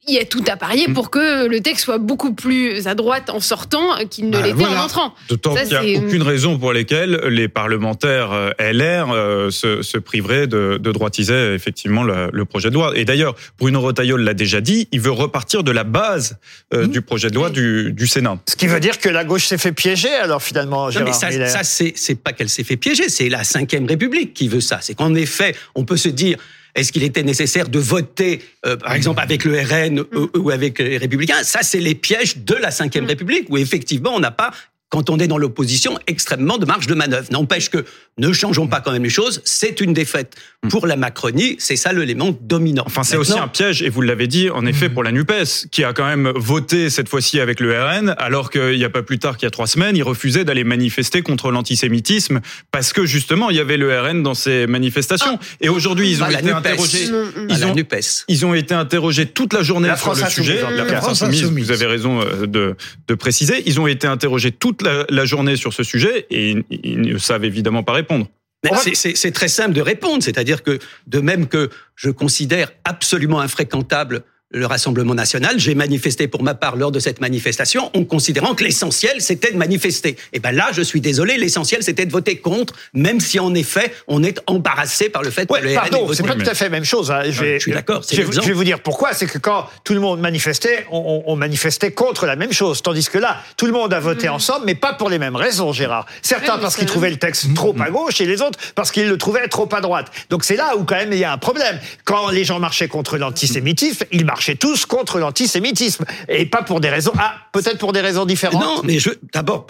il 0.07 0.13
y 0.13 0.19
a 0.19 0.25
tout 0.25 0.43
à 0.47 0.57
parier 0.57 0.87
pour 0.89 1.09
que 1.09 1.47
le 1.47 1.59
texte 1.61 1.85
soit 1.85 1.97
beaucoup 1.97 2.33
plus 2.33 2.87
à 2.87 2.95
droite 2.95 3.29
en 3.29 3.39
sortant 3.39 3.81
qu'il 4.09 4.25
ne 4.27 4.31
Bah, 4.31 4.41
l'était 4.41 4.53
voilà. 4.63 4.81
en 4.81 4.85
entrant. 4.85 5.13
D'autant 5.29 5.55
qu'il 5.55 5.67
n'y 5.79 5.95
a 5.95 5.99
aucune 5.99 6.21
raison 6.23 6.57
pour 6.59 6.73
lesquelles 6.73 7.21
les 7.29 7.47
parlementaires 7.47 8.31
euh, 8.33 8.51
LR 8.59 9.11
euh, 9.11 9.49
se, 9.49 9.81
se 9.81 9.97
priveraient 9.97 10.47
de, 10.47 10.77
de 10.81 10.91
droitiser 10.91 11.53
effectivement 11.53 12.03
le, 12.03 12.29
le 12.31 12.45
projet 12.45 12.69
de 12.69 12.73
loi. 12.75 12.91
Et 12.95 13.05
d'ailleurs, 13.05 13.35
Bruno 13.59 13.81
Retailleau 13.81 14.17
l'a 14.17 14.33
déjà 14.33 14.61
dit, 14.61 14.87
il 14.91 14.99
veut 15.01 15.11
repartir 15.11 15.63
de 15.63 15.71
la 15.71 15.83
base 15.83 16.37
euh, 16.73 16.83
Mmh. 16.83 16.87
du 16.87 17.01
projet 17.01 17.29
de 17.29 17.35
loi 17.35 17.49
du, 17.49 17.93
du 17.93 18.07
Sénat. 18.07 18.39
Ce 18.49 18.55
qui 18.55 18.67
veut 18.67 18.79
dire 18.79 18.99
que 18.99 19.07
la 19.09 19.23
gauche 19.23 19.45
s'est 19.45 19.57
fait 19.57 19.71
piéger, 19.71 20.09
alors 20.13 20.41
finalement, 20.43 20.85
Non, 20.85 20.89
Gérard 20.91 21.07
mais 21.07 21.13
ça, 21.13 21.63
ça 21.63 21.63
c'est 21.63 22.15
pas 22.15 22.33
qu'elle 22.33 22.49
s'est 22.49 22.63
fait 22.63 22.77
piéger, 22.77 23.09
c'est 23.09 23.29
la 23.29 23.43
Cinquième 23.43 23.85
République 23.85 24.33
qui 24.33 24.47
veut 24.47 24.59
ça. 24.61 24.79
C'est 24.81 24.95
qu'en 24.95 25.13
effet, 25.15 25.55
on 25.75 25.85
peut 25.85 25.97
se 25.97 26.09
dire. 26.09 26.37
Est-ce 26.75 26.91
qu'il 26.91 27.03
était 27.03 27.23
nécessaire 27.23 27.69
de 27.69 27.79
voter, 27.79 28.41
euh, 28.65 28.77
par 28.77 28.93
exemple, 28.93 29.21
avec 29.21 29.43
le 29.43 29.59
RN 29.59 29.99
ou, 29.99 30.29
ou 30.35 30.49
avec 30.49 30.79
les 30.79 30.97
Républicains? 30.97 31.43
Ça, 31.43 31.59
c'est 31.61 31.79
les 31.79 31.95
pièges 31.95 32.37
de 32.37 32.55
la 32.55 32.71
Cinquième 32.71 33.05
République, 33.05 33.47
où 33.49 33.57
effectivement, 33.57 34.15
on 34.15 34.19
n'a 34.19 34.31
pas, 34.31 34.51
quand 34.93 35.09
on 35.09 35.17
est 35.17 35.25
dans 35.27 35.39
l'opposition, 35.39 35.97
extrêmement 36.05 36.59
de 36.59 36.67
marge 36.67 36.85
de 36.85 36.93
manœuvre. 36.93 37.25
N'empêche 37.31 37.71
que 37.71 37.83
ne 38.19 38.31
changeons 38.31 38.67
pas 38.67 38.79
quand 38.79 38.91
même 38.91 39.03
les 39.03 39.09
choses. 39.09 39.41
C'est 39.43 39.81
une 39.81 39.91
défaite 39.91 40.35
pour 40.69 40.85
la 40.85 40.95
Macronie. 40.97 41.55
C'est 41.57 41.75
ça 41.77 41.91
l'élément 41.93 42.37
dominant. 42.41 42.83
Enfin, 42.85 43.01
c'est 43.01 43.17
aussi 43.17 43.39
un 43.39 43.47
piège, 43.47 43.81
et 43.81 43.89
vous 43.89 44.01
l'avez 44.01 44.27
dit, 44.27 44.51
en 44.51 44.67
effet, 44.67 44.89
pour 44.89 45.03
la 45.03 45.11
NUPES, 45.11 45.65
qui 45.71 45.83
a 45.83 45.93
quand 45.93 46.05
même 46.05 46.31
voté 46.35 46.91
cette 46.91 47.09
fois-ci 47.09 47.39
avec 47.39 47.59
le 47.59 47.73
RN, 47.73 48.13
alors 48.19 48.51
qu'il 48.51 48.77
n'y 48.77 48.83
a 48.83 48.89
pas 48.91 49.01
plus 49.01 49.17
tard 49.17 49.37
qu'il 49.37 49.47
y 49.47 49.47
a 49.47 49.51
trois 49.51 49.65
semaines, 49.65 49.95
il 49.97 50.03
refusait 50.03 50.45
d'aller 50.45 50.63
manifester 50.63 51.23
contre 51.23 51.49
l'antisémitisme, 51.49 52.39
parce 52.69 52.93
que 52.93 53.07
justement, 53.07 53.49
il 53.49 53.55
y 53.55 53.59
avait 53.59 53.77
le 53.77 53.99
RN 53.99 54.21
dans 54.21 54.35
ces 54.35 54.67
manifestations. 54.67 55.39
Et 55.59 55.69
aujourd'hui, 55.69 56.11
ils 56.11 56.21
ont 56.23 56.29
été 56.29 56.43
NUPES. 56.43 56.55
interrogés. 56.55 57.07
Ils 57.49 57.59
la 57.59 57.67
ont, 57.69 57.73
NUPES. 57.73 58.25
ils 58.27 58.45
ont 58.45 58.53
été 58.53 58.75
interrogés 58.75 59.25
toute 59.25 59.53
la 59.53 59.63
journée 59.63 59.87
La 59.87 59.95
sur 59.97 60.15
France 60.15 60.21
le 60.23 60.29
sujet. 60.29 60.59
tout 60.59 60.67
La. 60.69 60.85
France 60.85 61.03
France 61.03 61.21
Insoumise, 61.23 61.43
Insoumise. 61.45 61.65
vous 61.65 61.71
avez 61.71 61.87
raison 61.87 62.21
euh, 62.21 62.45
de, 62.45 62.75
de 63.07 63.15
préciser. 63.15 63.63
Ils 63.65 63.79
ont 63.79 63.87
été 63.87 64.05
interrogés 64.05 64.51
toute 64.51 64.82
la, 64.83 65.05
la 65.09 65.25
journée 65.25 65.55
sur 65.55 65.73
ce 65.73 65.83
sujet 65.83 66.25
et 66.29 66.51
ils, 66.51 66.63
ils 66.69 67.01
ne 67.01 67.17
savent 67.17 67.43
évidemment 67.45 67.83
pas 67.83 67.93
répondre. 67.93 68.27
Mais 68.63 68.71
On 68.71 68.75
va- 68.75 68.81
c'est- 68.81 68.95
C'est 68.95 69.15
c'est 69.15 69.31
très 69.31 69.47
simple 69.49 69.73
de 69.73 69.81
répondre, 69.81 70.23
c'est-à-dire 70.23 70.63
que 70.63 70.79
de 71.07 71.19
même 71.19 71.47
que 71.47 71.69
je 71.95 72.09
considère 72.11 72.71
absolument 72.85 73.39
infréquentable 73.41 74.23
le 74.53 74.65
Rassemblement 74.65 75.15
national, 75.15 75.59
j'ai 75.59 75.75
manifesté 75.75 76.27
pour 76.27 76.43
ma 76.43 76.53
part 76.53 76.75
lors 76.75 76.91
de 76.91 76.99
cette 76.99 77.19
manifestation 77.21 77.89
en 77.95 78.03
considérant 78.05 78.53
que 78.55 78.63
l'essentiel 78.63 79.19
c'était 79.19 79.51
de 79.51 79.57
manifester. 79.57 80.15
Et 80.31 80.39
ben 80.39 80.51
là, 80.51 80.67
je 80.73 80.81
suis 80.81 81.01
désolé, 81.01 81.37
l'essentiel 81.37 81.81
c'était 81.83 82.05
de 82.05 82.11
voter 82.11 82.37
contre, 82.37 82.73
même 82.93 83.19
si 83.19 83.39
en 83.39 83.53
effet 83.55 83.93
on 84.07 84.23
est 84.23 84.39
embarrassé 84.47 85.09
par 85.09 85.23
le 85.23 85.31
fait 85.31 85.49
Ouais, 85.51 85.61
que 85.61 85.67
le 85.67 85.73
pardon, 85.73 86.07
c'est 86.13 86.25
pas 86.25 86.35
tout 86.35 86.49
à 86.49 86.53
fait 86.53 86.65
la 86.65 86.69
même 86.69 86.83
chose. 86.85 87.11
hein. 87.11 87.23
Je, 87.25 87.41
vais- 87.41 87.55
je 87.55 87.63
suis 87.63 87.71
d'accord, 87.71 88.03
Je, 88.09 88.15
vais- 88.15 88.23
l'exemple. 88.23 88.43
je 88.45 88.47
vais 88.51 88.53
vous 88.57 88.63
dire 88.63 88.79
pourquoi. 88.81 89.13
C'est 89.13 89.25
que 89.25 89.37
quand 89.39 89.67
tout 89.83 89.93
le 89.93 89.99
monde 89.99 90.19
manifestait, 90.19 90.85
on, 90.91 91.35
manifestait 91.35 91.91
contre 91.91 92.25
la 92.27 92.35
même 92.35 92.53
chose. 92.53 92.81
Tandis 92.83 93.09
que 93.09 93.17
là, 93.17 93.41
tout 93.57 93.65
le 93.65 93.71
monde 93.71 93.93
a 93.93 93.99
voté 93.99 94.29
ensemble, 94.29 94.65
mais 94.67 94.75
pas 94.75 94.93
pour 94.93 95.09
les 95.09 95.17
mêmes 95.17 95.35
raisons, 95.35 95.73
Gérard. 95.73 96.05
Certains 96.21 96.55
Oui, 96.55 96.59
parce 96.61 96.75
qu'ils 96.75 96.85
trouvaient 96.85 97.09
le 97.09 97.17
texte 97.17 97.53
trop 97.55 97.75
à 97.79 97.89
gauche 97.89 98.21
et 98.21 98.25
les 98.25 98.41
autres 98.41 98.59
parce 98.75 98.91
qu'ils 98.91 99.07
le 99.07 99.17
trouvaient 99.17 99.47
trop 99.47 99.67
à 99.73 99.81
droite. 99.81 100.11
Donc 100.29 100.43
c'est 100.43 100.55
là 100.55 100.75
où 100.77 100.83
quand 100.83 100.95
même 100.95 101.11
il 101.11 101.17
y 101.19 101.23
a 101.23 101.31
un 101.31 101.37
problème. 101.37 101.79
Quand 102.05 102.29
les 102.29 102.43
gens 102.43 102.59
marchaient 102.59 102.87
contre 102.87 103.17
l'antisémitisme, 103.17 104.05
ils 104.11 104.25
marchaient 104.25 104.42
tous 104.59 104.85
contre 104.85 105.19
l'antisémitisme. 105.19 106.05
Et 106.29 106.45
pas 106.45 106.63
pour 106.63 106.79
des 106.79 106.89
raisons... 106.89 107.13
Ah, 107.17 107.35
peut-être 107.51 107.77
pour 107.77 107.93
des 107.93 108.01
raisons 108.01 108.25
différentes. 108.25 108.61
Non, 108.61 108.81
mais 108.83 108.99
je 108.99 109.11
d'abord, 109.31 109.67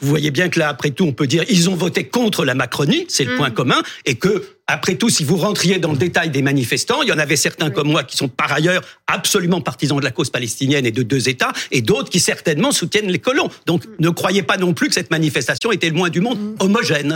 vous 0.00 0.08
voyez 0.08 0.30
bien 0.30 0.48
que 0.48 0.58
là, 0.58 0.68
après 0.68 0.90
tout, 0.90 1.04
on 1.04 1.12
peut 1.12 1.26
dire 1.26 1.44
ils 1.48 1.70
ont 1.70 1.74
voté 1.74 2.04
contre 2.04 2.44
la 2.44 2.54
Macronie, 2.54 3.06
c'est 3.08 3.24
le 3.24 3.36
point 3.36 3.50
commun, 3.50 3.82
et 4.04 4.16
que 4.16 4.44
après 4.66 4.94
tout, 4.94 5.10
si 5.10 5.24
vous 5.24 5.36
rentriez 5.36 5.78
dans 5.78 5.92
le 5.92 5.98
détail 5.98 6.30
des 6.30 6.40
manifestants, 6.40 7.02
il 7.02 7.08
y 7.10 7.12
en 7.12 7.18
avait 7.18 7.36
certains 7.36 7.70
comme 7.70 7.88
moi 7.88 8.02
qui 8.02 8.16
sont 8.16 8.28
par 8.28 8.50
ailleurs 8.50 8.82
absolument 9.06 9.60
partisans 9.60 9.98
de 9.98 10.04
la 10.04 10.10
cause 10.10 10.30
palestinienne 10.30 10.86
et 10.86 10.90
de 10.90 11.02
deux 11.02 11.28
États, 11.28 11.52
et 11.70 11.82
d'autres 11.82 12.08
qui 12.08 12.18
certainement 12.18 12.72
soutiennent 12.72 13.10
les 13.10 13.18
colons. 13.18 13.50
Donc, 13.66 13.84
ne 13.98 14.08
croyez 14.08 14.42
pas 14.42 14.56
non 14.56 14.72
plus 14.72 14.88
que 14.88 14.94
cette 14.94 15.10
manifestation 15.10 15.70
était 15.70 15.90
le 15.90 15.94
moins 15.94 16.08
du 16.08 16.20
monde 16.20 16.38
homogène. 16.60 17.12